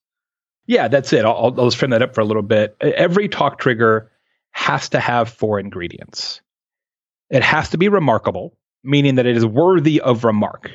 [0.68, 1.24] Yeah, that's it.
[1.26, 2.76] I'll, I'll I'll just frame that up for a little bit.
[2.82, 4.12] Every talk trigger
[4.52, 6.42] has to have four ingredients.
[7.30, 10.72] It has to be remarkable, meaning that it is worthy of remark.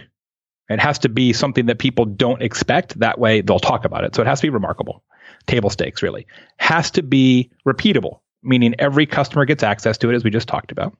[0.68, 2.98] It has to be something that people don't expect.
[3.00, 4.14] That way they'll talk about it.
[4.14, 5.02] So it has to be remarkable.
[5.46, 6.26] Table stakes, really.
[6.58, 10.72] Has to be repeatable, meaning every customer gets access to it, as we just talked
[10.72, 10.96] about.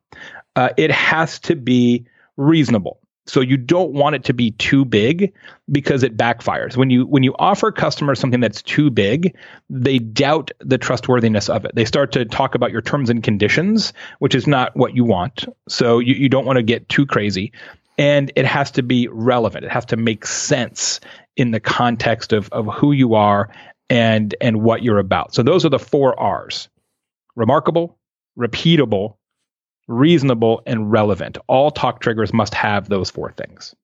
[0.57, 2.99] Uh, it has to be reasonable.
[3.27, 5.33] So you don't want it to be too big
[5.71, 6.77] because it backfires.
[6.77, 9.37] When you when you offer customers something that's too big,
[9.71, 11.73] they doubt the trustworthiness of it.
[11.75, 15.45] They start to talk about your terms and conditions, which is not what you want.
[15.69, 17.53] So you, you don't want to get too crazy.
[17.97, 19.65] And it has to be relevant.
[19.65, 20.99] It has to make sense
[21.37, 23.55] in the context of, of who you are
[23.89, 25.33] and and what you're about.
[25.33, 26.69] So those are the four R's.
[27.37, 27.99] Remarkable,
[28.39, 29.17] repeatable,
[29.89, 31.39] reasonable, and relevant.
[31.47, 33.75] All talk triggers must have those four things.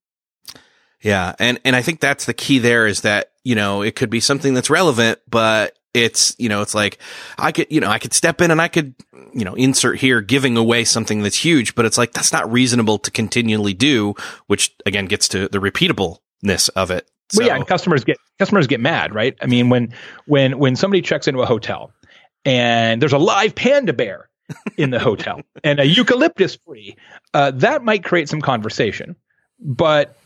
[1.00, 4.10] Yeah, and and I think that's the key there is that you know it could
[4.10, 6.98] be something that's relevant, but it's you know it's like
[7.38, 8.94] I could you know I could step in and I could
[9.32, 12.98] you know insert here giving away something that's huge, but it's like that's not reasonable
[12.98, 14.14] to continually do,
[14.48, 17.08] which again gets to the repeatableness of it.
[17.36, 19.36] Well, yeah, and customers get customers get mad, right?
[19.40, 19.94] I mean, when
[20.26, 21.92] when when somebody checks into a hotel
[22.44, 24.28] and there's a live panda bear
[24.76, 26.96] in the hotel and a eucalyptus tree,
[27.34, 29.16] uh, that might create some conversation,
[29.60, 30.16] but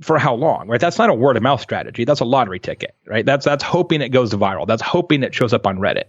[0.00, 0.80] for how long, right?
[0.80, 2.04] That's not a word of mouth strategy.
[2.04, 3.24] That's a lottery ticket, right?
[3.24, 4.66] That's that's hoping it goes viral.
[4.66, 6.04] That's hoping it shows up on Reddit.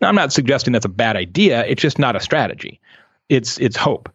[0.00, 1.64] Now, I'm not suggesting that's a bad idea.
[1.64, 2.80] It's just not a strategy.
[3.28, 4.10] It's it's hope.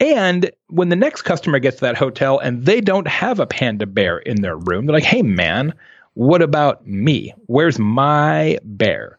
[0.00, 3.86] And when the next customer gets to that hotel and they don't have a panda
[3.86, 5.74] bear in their room, they're like, "Hey, man,
[6.14, 7.34] what about me?
[7.46, 9.18] Where's my bear?"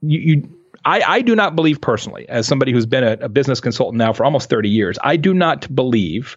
[0.00, 3.60] You, you I, I do not believe personally, as somebody who's been a, a business
[3.60, 6.36] consultant now for almost 30 years, I do not believe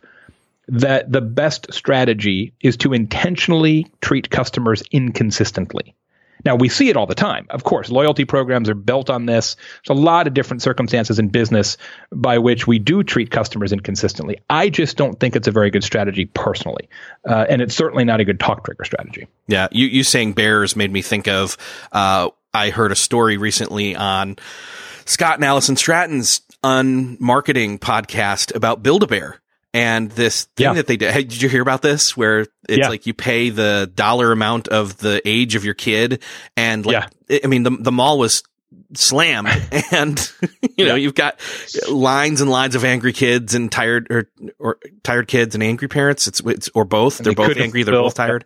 [0.67, 5.95] that the best strategy is to intentionally treat customers inconsistently.
[6.43, 7.45] Now, we see it all the time.
[7.49, 9.56] Of course, loyalty programs are built on this.
[9.86, 11.77] There's a lot of different circumstances in business
[12.12, 14.39] by which we do treat customers inconsistently.
[14.49, 16.89] I just don't think it's a very good strategy personally.
[17.30, 19.27] Uh, and it's certainly not a good talk trigger strategy.
[19.47, 21.58] Yeah, you you saying bears made me think of.
[21.91, 24.37] Uh, I heard a story recently on
[25.05, 29.37] Scott and Alison Stratten's unmarketing podcast about Build a Bear.
[29.73, 30.73] And this thing Yeah.
[30.73, 32.17] that they did, hey, did you hear about this?
[32.17, 32.89] Where it's Yeah.
[32.89, 36.21] like you pay the dollar amount of the age of your kid,
[36.57, 37.39] and like, Yeah.
[37.43, 38.43] I mean, the the mall was
[38.95, 39.47] slammed,
[39.91, 40.29] and
[40.77, 41.39] you know, you've got
[41.89, 44.27] lines and lines of angry kids and tired or
[44.59, 46.27] or tired kids and angry parents.
[46.27, 47.19] It's it's or both.
[47.19, 47.83] And They're they both angry.
[47.83, 48.43] They're both tired.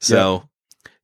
[0.00, 0.48] So,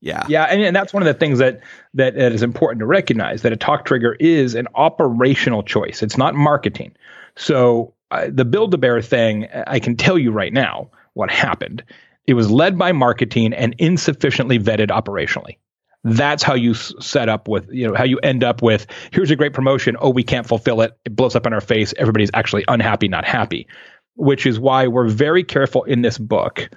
[0.02, 0.24] yeah.
[0.28, 1.60] Yeah, and, and that's one of the things that,
[1.94, 6.02] that is important to recognize that a talk trigger is an operational choice.
[6.02, 6.92] It's not marketing.
[7.36, 11.84] So uh, the build a bear thing, I can tell you right now what happened.
[12.26, 15.58] It was led by marketing and insufficiently vetted operationally.
[16.02, 19.36] That's how you set up with, you know, how you end up with here's a
[19.36, 19.96] great promotion.
[20.00, 20.98] Oh, we can't fulfill it.
[21.04, 21.94] It blows up in our face.
[21.96, 23.68] Everybody's actually unhappy, not happy,
[24.16, 26.68] which is why we're very careful in this book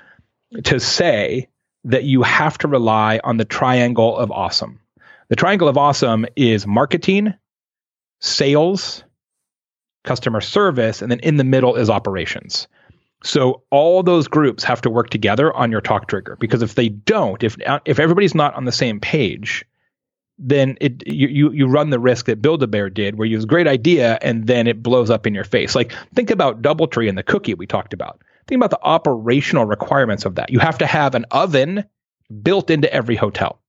[0.66, 1.48] to say
[1.86, 4.80] that you have to rely on the triangle of awesome.
[5.30, 7.34] The triangle of awesome is marketing,
[8.20, 9.04] sales,
[10.04, 12.68] customer service, and then in the middle is operations.
[13.24, 16.90] So all those groups have to work together on your talk trigger because if they
[16.90, 19.66] don't, if if everybody's not on the same page,
[20.38, 23.46] then it you you, run the risk that Build a Bear did, where you have
[23.46, 25.76] a great idea and then it blows up in your face.
[25.76, 28.22] Like think about DoubleTree and the cookie we talked about.
[28.48, 30.52] Think about the operational requirements of that.
[30.52, 31.86] You have to have an oven
[32.42, 33.62] built into every hotel.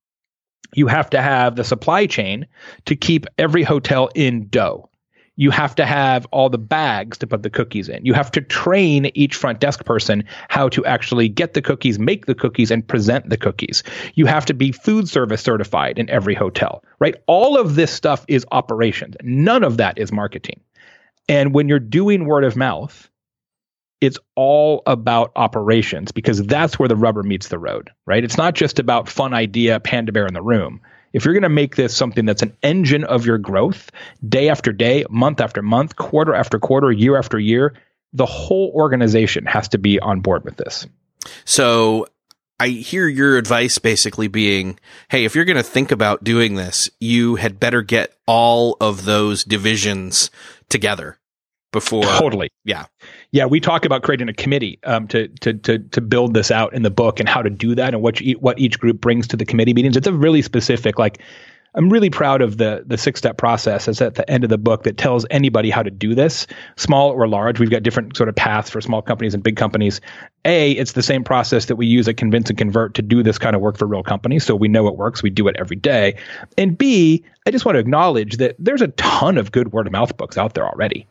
[0.75, 2.47] You have to have the supply chain
[2.87, 4.91] to keep every hotel in dough.
[5.39, 8.05] You have to have all the bags to put the cookies in.
[8.07, 12.25] You have to train each front desk person how to actually get the cookies, make
[12.25, 13.83] the cookies, and present the cookies.
[14.15, 17.17] You have to be food service certified in every hotel, right?
[17.27, 19.15] All of this stuff is operations.
[19.23, 20.63] None of that is marketing.
[21.29, 23.11] And when you're doing word of mouth,
[24.01, 28.23] it's all about operations because that's where the rubber meets the road, right?
[28.23, 30.81] It's not just about fun idea, panda bear in the room.
[31.13, 33.91] If you're going to make this something that's an engine of your growth
[34.29, 37.75] day after day, month after month, quarter after quarter, year after year,
[38.13, 40.87] the whole organization has to be on board with this.
[41.47, 42.07] So
[42.61, 46.91] I hear your advice basically being, hey, if you're going to think about doing this,
[47.01, 50.31] you had better get all of those divisions
[50.69, 51.19] together.
[51.73, 52.03] before.
[52.05, 52.49] Totally.
[52.65, 52.87] Yeah.
[53.37, 56.73] Yeah, we talk about creating a committee um, to, to to to build this out
[56.73, 59.29] in the book and how to do that and what you, what each group brings
[59.29, 59.95] to the committee meetings.
[59.95, 61.21] It's a really specific like
[61.75, 64.57] I'm really proud of the the six step process that's at the end of the
[64.57, 67.61] book that tells anybody how to do this, small or large.
[67.61, 70.01] We've got different sort of paths for small companies and big companies.
[70.47, 73.37] A, it's the same process that we use at Convince and Convert to do this
[73.37, 74.47] kind of work for real companies.
[74.47, 75.23] So we know it works.
[75.23, 76.17] We do it every day.
[76.57, 79.93] And B, I just want to acknowledge that there's a ton of good word of
[79.93, 81.07] mouth books out there already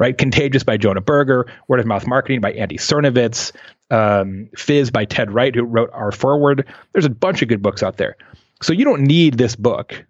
[0.00, 0.16] right?
[0.16, 3.52] Contagious by Jonah Berger, Word of Mouth Marketing by Andy Sernovitz,
[3.90, 6.66] um, Fizz by Ted Wright, who wrote Our Foreword.
[6.92, 8.16] There's a bunch of good books out there.
[8.62, 10.04] So you don't need this book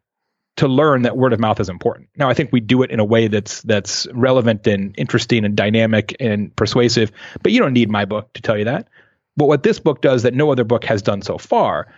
[0.56, 2.08] to learn that word of mouth is important.
[2.16, 5.56] Now, I think we do it in a way that's that's relevant and interesting and
[5.56, 7.10] dynamic and persuasive,
[7.42, 8.88] but you don't need my book to tell you that.
[9.36, 11.92] But what this book does that no other book has done so far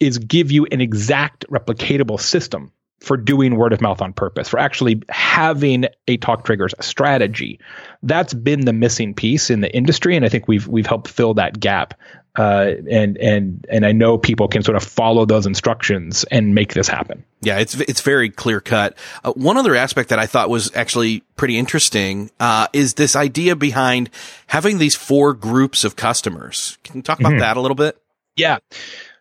[0.00, 4.58] is give you an exact replicatable system for doing word of mouth on purpose, for
[4.58, 7.60] actually having a talk triggers strategy.
[8.02, 11.34] That's been the missing piece in the industry, and I think we've we've helped fill
[11.34, 11.94] that gap.
[12.36, 16.74] Uh, and and and I know people can sort of follow those instructions and make
[16.74, 17.24] this happen.
[17.42, 18.98] Yeah, it's it's very clear cut.
[19.22, 23.54] Uh, one other aspect that I thought was actually pretty interesting uh, is this idea
[23.54, 24.10] behind
[24.48, 26.76] having these four groups of customers.
[26.82, 27.40] Can you talk about mm-hmm.
[27.40, 28.00] that a little bit?
[28.36, 28.58] Yeah.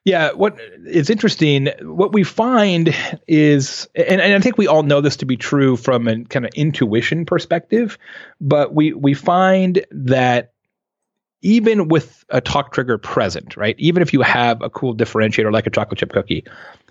[0.06, 2.94] Yeah, what is interesting, what we find
[3.26, 6.46] is, and, and I think we all know this to be true from a kind
[6.46, 7.98] of intuition perspective,
[8.42, 10.52] but we we find that
[11.42, 13.76] even with a talk trigger present, right?
[13.80, 16.44] Even if you have a cool differentiator like a chocolate chip cookie,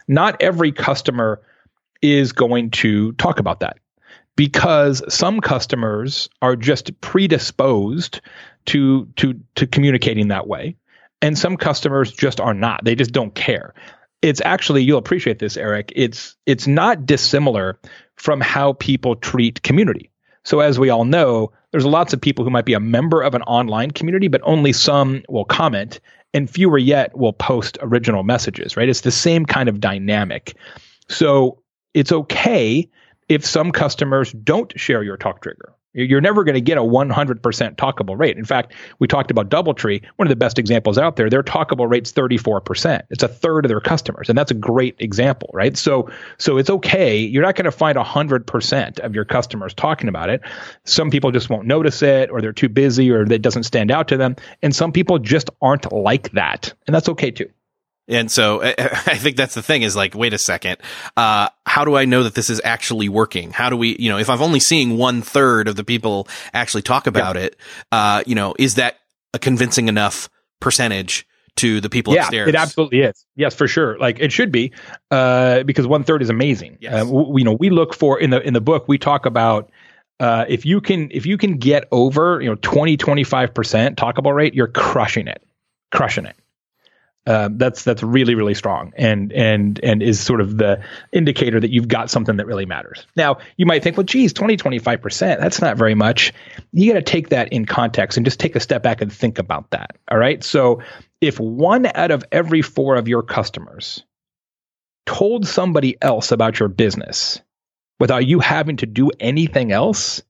[0.08, 1.42] not every customer
[2.00, 3.76] is going to talk about that
[4.36, 8.22] because some customers are just predisposed
[8.66, 10.76] to to to communicating that way
[11.22, 12.84] and some customers just are not.
[12.84, 13.72] They just don't care.
[14.20, 15.92] It's actually you'll appreciate this, Erik.
[15.96, 17.78] It's it's not dissimilar
[18.16, 20.10] from how people treat community.
[20.44, 23.34] So as we all know, there's lots of people who might be a member of
[23.34, 26.00] an online community, but only some will comment,
[26.34, 28.76] and fewer yet will post original messages.
[28.76, 28.88] Right?
[28.88, 30.56] It's the same kind of dynamic.
[31.08, 31.62] So
[31.94, 32.88] it's okay
[33.28, 37.76] if some customers don't share your talk trigger you're never going to get a 100%
[37.76, 38.36] talkable rate.
[38.38, 41.28] In fact, we talked about DoubleTree, one of the best examples out there.
[41.28, 43.02] Their talkable rate's 34%.
[43.10, 45.76] It's a third of their customers, and that's a great example, right?
[45.76, 47.18] So, so it's okay.
[47.18, 50.40] You're not going to find 100% of your customers talking about it.
[50.84, 54.08] Some people just won't notice it, or they're too busy, or it doesn't stand out
[54.08, 57.50] to them, and some people just aren't like that, and that's okay too.
[58.12, 60.76] And so I think that's the thing is like, wait a second.
[61.16, 63.50] Uh, how do I know that this is actually working?
[63.50, 66.82] How do we, you know, if I'm only seeing one third of the people actually
[66.82, 67.42] talk about yeah.
[67.42, 67.56] it,
[67.90, 68.98] uh, you know, is that
[69.32, 70.28] a convincing enough
[70.60, 72.48] percentage to the people yeah, upstairs?
[72.48, 73.26] It absolutely is.
[73.34, 73.98] Yes, for sure.
[73.98, 74.72] Like it should be,
[75.10, 76.78] uh, because one third is amazing.
[76.80, 76.92] Yes.
[76.92, 79.70] Uh, w- you know, we look for in the, in the book, we talk about,
[80.20, 84.54] uh, if you can, if you can get over, you know, 20, 25% talkable rate,
[84.54, 85.42] you're crushing it,
[85.90, 86.36] crushing it.
[87.24, 91.70] Uh, that's that's really really strong and and and is sort of the indicator that
[91.70, 93.06] you've got something that really matters.
[93.14, 96.32] Now you might think, well, geez, 20 25 percent that's not very much.
[96.72, 99.38] You got to take that in context and just take a step back and think
[99.38, 99.96] about that.
[100.10, 100.82] All right, so
[101.20, 104.02] if one out of every four of your customers
[105.06, 107.40] told somebody else about your business
[108.00, 110.22] without you having to do anything else,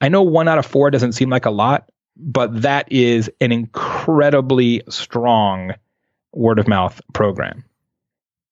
[0.00, 3.52] I know one out of four doesn't seem like a lot, but that is an
[3.52, 5.74] incredibly strong
[6.32, 7.64] word of mouth program.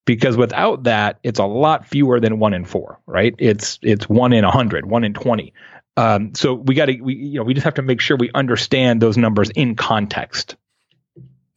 [0.06, 3.34] Because without that it's a lot fewer than one in four right?
[3.38, 5.52] It's it's one in a hundred one in 20
[5.96, 8.30] um, so we got to we you know we just have to make sure we
[8.34, 10.56] understand those numbers in context.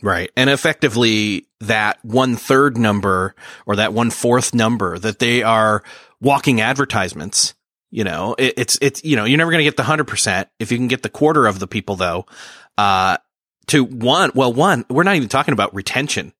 [0.03, 0.29] Right.
[0.35, 3.33] And effectively that one third number
[3.65, 5.83] or that one fourth number that they are
[6.21, 7.55] walking advertisements
[7.89, 10.49] you know, it, it's, it's, you know, you're never going to get the hundred percent.
[10.59, 12.25] If you can get the quarter of the people though,
[12.77, 13.17] uh,
[13.67, 16.33] to one, well, one, we're not even talking about retention,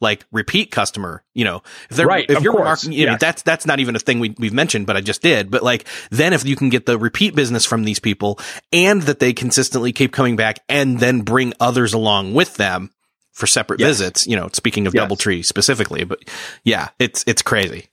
[0.00, 3.12] like repeat customer, you know, if they're, right, if you're, marketing, you yes.
[3.12, 5.50] know, that's, that's not even a thing we, we've mentioned, but I just did.
[5.50, 8.38] But like, then if you can get the repeat business from these people
[8.72, 12.90] and that they consistently keep coming back and then bring others along with them
[13.32, 13.88] for separate yes.
[13.88, 15.10] visits, you know, speaking of yes.
[15.10, 16.20] DoubleTree specifically, but
[16.64, 17.88] yeah, it's, it's crazy.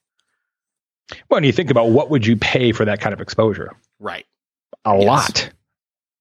[1.29, 3.71] Well, and you think about what would you pay for that kind of exposure?
[3.99, 4.25] Right.
[4.85, 5.07] A yes.
[5.07, 5.49] lot.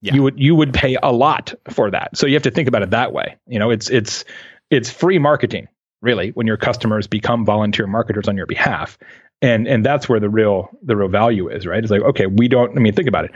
[0.00, 0.14] Yeah.
[0.14, 2.16] You would you would pay a lot for that.
[2.16, 3.36] So you have to think about it that way.
[3.46, 4.24] You know, it's it's
[4.70, 5.68] it's free marketing,
[6.00, 8.98] really, when your customers become volunteer marketers on your behalf.
[9.40, 11.82] And and that's where the real the real value is, right?
[11.82, 13.32] It's like, okay, we don't I mean, think about it.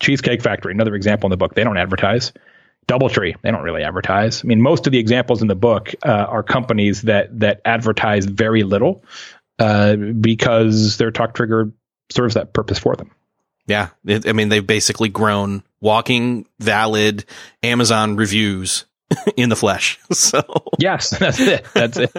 [0.00, 2.32] Cheesecake Factory, another example in the book, they don't advertise.
[2.88, 4.42] DoubleTree, they don't really advertise.
[4.42, 8.24] I mean, most of the examples in the book uh, are companies that that advertise
[8.24, 9.04] very little,
[9.58, 11.72] uh, because their talk trigger
[12.10, 13.10] serves that purpose for them.
[13.66, 13.88] Yeah.
[14.06, 17.24] It, I mean, they've basically grown walking valid
[17.62, 18.86] Amazon reviews
[19.36, 19.98] in the flesh.
[20.12, 20.42] So
[20.78, 21.66] yes, that's it.
[21.74, 22.10] That's it.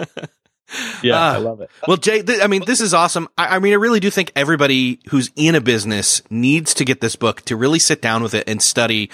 [1.02, 1.70] Yeah, uh, I love it.
[1.88, 3.28] Well, Jay, th- I mean, this is awesome.
[3.36, 7.00] I, I, mean, I really do think everybody who's in a business needs to get
[7.00, 9.10] this book to really sit down with it and study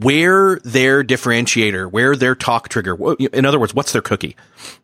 [0.00, 2.96] where their differentiator, where their talk trigger.
[3.32, 4.36] In other words, what's their cookie?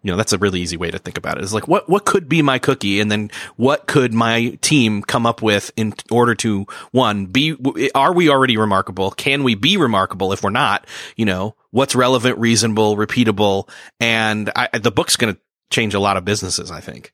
[0.02, 1.44] You know, that's a really easy way to think about it.
[1.44, 5.26] Is like what what could be my cookie, and then what could my team come
[5.26, 7.56] up with in order to one be
[7.94, 9.10] are we already remarkable?
[9.10, 10.86] Can we be remarkable if we're not?
[11.16, 15.40] You know, what's relevant, reasonable, repeatable, and I, the book's going to
[15.70, 16.70] change a lot of businesses.
[16.70, 17.12] I think.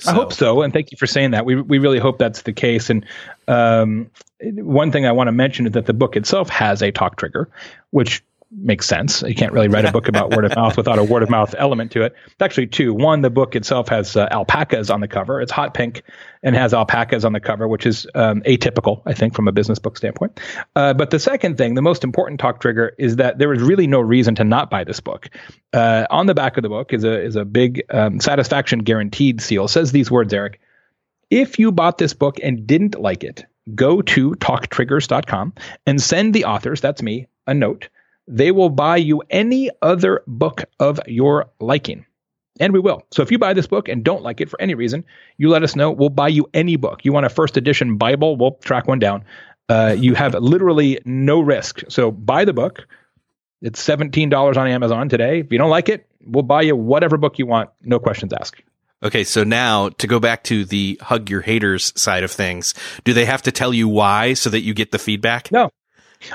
[0.00, 0.10] So.
[0.10, 1.46] I hope so, and thank you for saying that.
[1.46, 2.90] We we really hope that's the case.
[2.90, 3.06] And
[3.46, 7.16] um, one thing I want to mention is that the book itself has a talk
[7.16, 7.48] trigger,
[7.90, 8.24] which
[8.56, 9.22] makes sense.
[9.22, 11.54] You can't really write a book about word of mouth without a word of mouth
[11.56, 12.14] element to it.
[12.26, 12.94] It's actually two.
[12.94, 15.40] One, the book itself has uh, alpacas on the cover.
[15.40, 16.02] It's hot pink
[16.42, 19.78] and has alpacas on the cover, which is um, atypical, I think, from a business
[19.78, 20.40] book standpoint.
[20.76, 23.86] Uh, but the second thing, the most important talk trigger, is that there is really
[23.86, 25.28] no reason to not buy this book.
[25.72, 29.40] Uh, on the back of the book is a is a big um, satisfaction guaranteed
[29.40, 29.64] seal.
[29.64, 30.60] It says these words, Erik.
[31.30, 33.44] If you bought this book and didn't like it,
[33.74, 35.54] go to talktriggers.com
[35.86, 37.88] and send the authors, that's me, a note
[38.26, 42.06] they will buy you any other book of your liking.
[42.60, 43.02] And we will.
[43.10, 45.04] So if you buy this book and don't like it for any reason,
[45.38, 45.90] you let us know.
[45.90, 47.04] We'll buy you any book.
[47.04, 48.36] You want a first edition Bible?
[48.36, 49.24] We'll track one down.
[49.68, 51.82] Uh, you have literally no risk.
[51.88, 52.86] So buy the book.
[53.60, 55.40] It's $17 on Amazon today.
[55.40, 57.70] If you don't like it, we'll buy you whatever book you want.
[57.82, 58.62] No questions asked.
[59.02, 62.72] Okay, so now to go back to the hug your haters side of things,
[63.04, 65.50] do they have to tell you why so that you get the feedback?
[65.50, 65.70] No,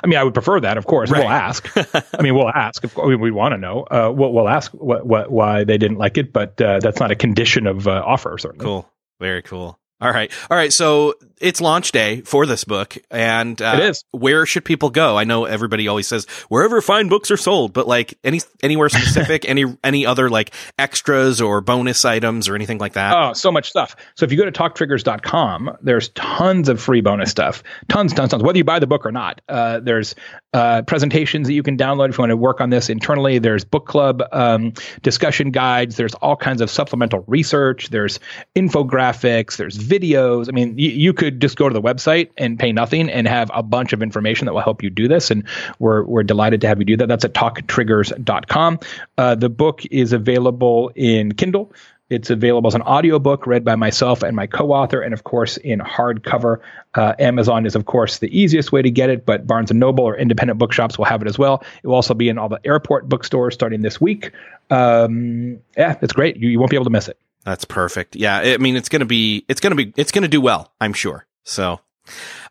[0.03, 1.09] I mean, I would prefer that, of course.
[1.09, 1.19] Right.
[1.19, 1.67] We'll ask.
[1.75, 2.83] I mean, we'll ask.
[2.83, 3.83] Of course, we want to know.
[3.83, 7.11] Uh, we'll, we'll ask what, what, why they didn't like it, but uh, that's not
[7.11, 8.63] a condition of uh, offer, certainly.
[8.63, 8.89] Cool.
[9.19, 9.78] Very cool.
[10.01, 10.31] All right.
[10.49, 10.71] All right.
[10.71, 12.97] So it's launch day for this book.
[13.09, 14.03] And uh, it is.
[14.11, 15.17] where should people go?
[15.17, 19.43] I know everybody always says wherever fine books are sold, but like any anywhere specific,
[19.47, 23.15] any any other like extras or bonus items or anything like that?
[23.15, 23.95] Oh, so much stuff.
[24.15, 27.63] So if you go to talktriggers.com, there's tons of free bonus stuff.
[27.87, 28.43] Tons, tons, tons.
[28.43, 29.41] Whether you buy the book or not.
[29.47, 30.15] Uh, there's
[30.53, 33.39] uh, presentations that you can download if you want to work on this internally.
[33.39, 35.95] There's book club um, discussion guides.
[35.95, 37.89] There's all kinds of supplemental research.
[37.89, 38.19] There's
[38.55, 39.57] infographics.
[39.57, 40.47] There's videos.
[40.47, 43.49] I mean, y- you could just go to the website and pay nothing and have
[43.53, 45.31] a bunch of information that will help you do this.
[45.31, 45.43] And
[45.79, 47.07] we're, we're delighted to have you do that.
[47.07, 48.79] That's at talktriggers.com.
[49.17, 51.73] Uh, the book is available in Kindle.
[52.09, 55.79] It's available as an audiobook read by myself and my co-author, and of course in
[55.79, 56.57] hardcover.
[56.95, 60.05] Uh, Amazon is of course the easiest way to get it, but Barnes and Noble
[60.05, 61.63] or independent bookshops will have it as well.
[61.83, 64.31] It will also be in all the airport bookstores starting this week.
[64.71, 66.37] Um, yeah, it's great.
[66.37, 67.17] You, you won't be able to miss it.
[67.49, 68.15] That's perfect.
[68.15, 70.71] Yeah, I mean it's gonna be it's gonna be it's gonna do well.
[70.79, 71.25] I'm sure.
[71.45, 71.79] So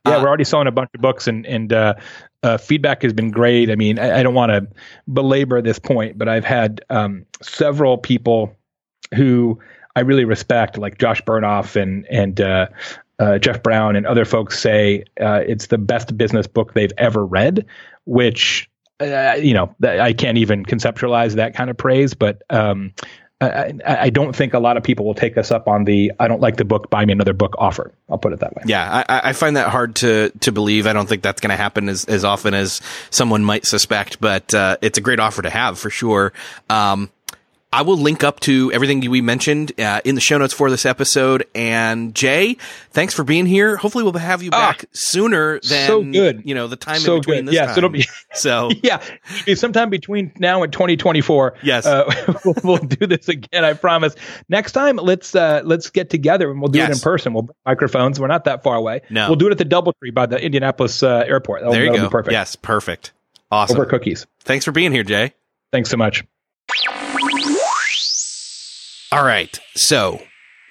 [0.05, 1.95] yeah, uh, we're already selling a bunch of books, and and uh,
[2.43, 3.71] uh, feedback has been great.
[3.71, 4.67] I mean, I, I don't want to
[5.13, 8.57] belabor this point, but I've had um, several people
[9.15, 9.61] who
[9.95, 12.67] I really respect, like Josh Bernoff and and uh,
[13.21, 17.25] uh, Jeff Brown and other folks, say uh, it's the best business book they've ever
[17.25, 17.67] read,
[18.05, 18.69] which.
[19.01, 22.93] you know, I can't even conceptualize that kind of praise, but um,
[23.41, 26.27] I, I, don't think a lot of people will take us up on the I
[26.27, 27.93] don't like the book, buy me another book offer.
[28.11, 28.63] I'll put it that way.
[28.67, 30.89] Yeah, I, I find that hard to to believe.
[30.89, 32.81] I don't think that's going to happen as, as often as
[33.11, 36.33] someone might suspect, but uh, it's a great offer to have for sure.
[36.69, 37.11] Um,
[37.71, 40.87] I will link up to everything we mentioned uh, in the show notes for this
[40.87, 41.47] episode.
[41.55, 42.57] And Jay,
[42.91, 43.77] thanks for being here.
[43.77, 46.43] Hopefully, we'll have you back ah, so than so good.
[46.47, 47.47] You know, the time so in between good.
[47.49, 47.79] this yes, time.
[47.79, 48.71] it'll be so.
[48.83, 49.03] yeah,
[49.45, 51.57] be sometime between now and 2024.
[51.63, 52.11] Yes, uh,
[52.45, 53.65] we'll, we'll, do this again.
[53.65, 54.15] I promise.
[54.49, 56.89] Next time, let's uh, let's get together and we'll do yes.
[56.89, 57.35] it in person.
[57.35, 58.19] We'll microphones.
[58.19, 59.03] We're not that far away.
[59.11, 61.61] No, we'll do it at the DoubleTree by the Indianapolis uh, airport.
[61.61, 62.09] That'll, there you go.
[62.09, 62.33] perfect.
[62.33, 63.13] Yes, perfect.
[63.51, 63.77] Awesome.
[63.77, 64.27] Over cookies.
[64.41, 65.35] Thanks for being here, Jay.
[65.71, 66.25] Thanks so much.
[69.11, 69.59] All right.
[69.75, 70.21] So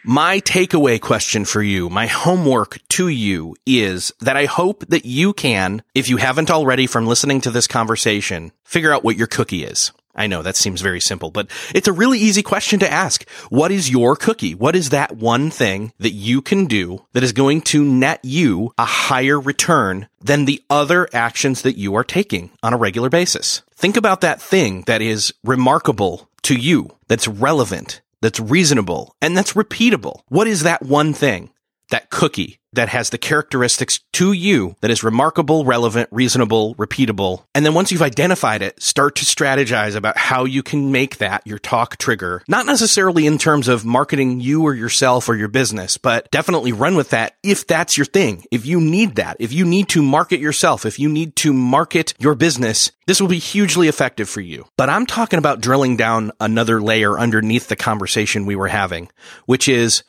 [0.04, 5.34] my takeaway question for you, my homework to you is that I hope that you
[5.34, 9.64] can, if you haven't already from listening to this conversation, figure out what your cookie
[9.64, 9.92] is.
[10.14, 13.28] I know that seems very simple, but it's a really easy question to ask.
[13.50, 14.54] What is your cookie?
[14.54, 18.72] What is that one thing that you can do that is going to net you
[18.78, 23.64] a higher return than the other actions that you are taking on a regular basis?
[23.74, 29.54] Think about that thing that is remarkable to you, that's relevant, that's reasonable and that's
[29.54, 30.20] repeatable.
[30.28, 31.50] What is that one thing
[31.90, 37.44] that cookie that has the characteristics to you that is remarkable, relevant, reasonable, repeatable.
[37.56, 41.42] And then once you've identified it, start to strategize about how you can make that
[41.46, 42.44] your talk trigger.
[42.48, 46.96] Not necessarily in terms of marketing you or yourself or your business, but definitely run
[46.96, 48.44] with that if that's your thing.
[48.52, 52.14] If you need that, if you need to market yourself, if you need to market
[52.20, 54.68] your business, this will be hugely effective for you.
[54.78, 59.10] But I'm talking about drilling down another layer underneath the conversation we were having,
[59.46, 60.04] which is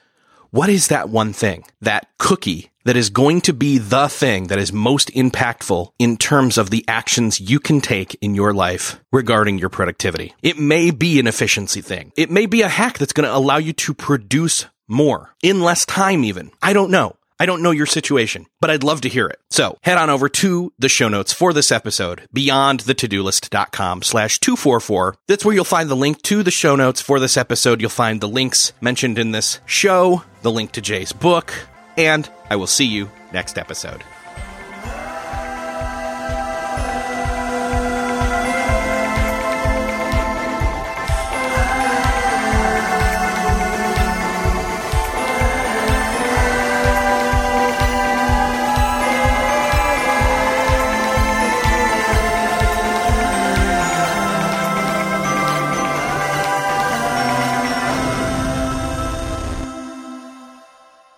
[0.51, 4.59] what is that one thing, that cookie that is going to be the thing that
[4.59, 9.59] is most impactful in terms of the actions you can take in your life regarding
[9.59, 10.35] your productivity?
[10.43, 12.13] It may be an efficiency thing.
[12.17, 15.85] It may be a hack that's going to allow you to produce more in less
[15.85, 16.51] time even.
[16.63, 17.18] I don't know.
[17.39, 19.39] I don't know your situation, but I'd love to hear it.
[19.51, 25.17] So head on over to the show notes for this episode, beyondthetodolist.com slash 244.
[25.27, 27.81] That's where you'll find the link to the show notes for this episode.
[27.81, 31.55] You'll find the links mentioned in this show, the link to Jay's book,
[31.97, 34.03] and I will see you next episode.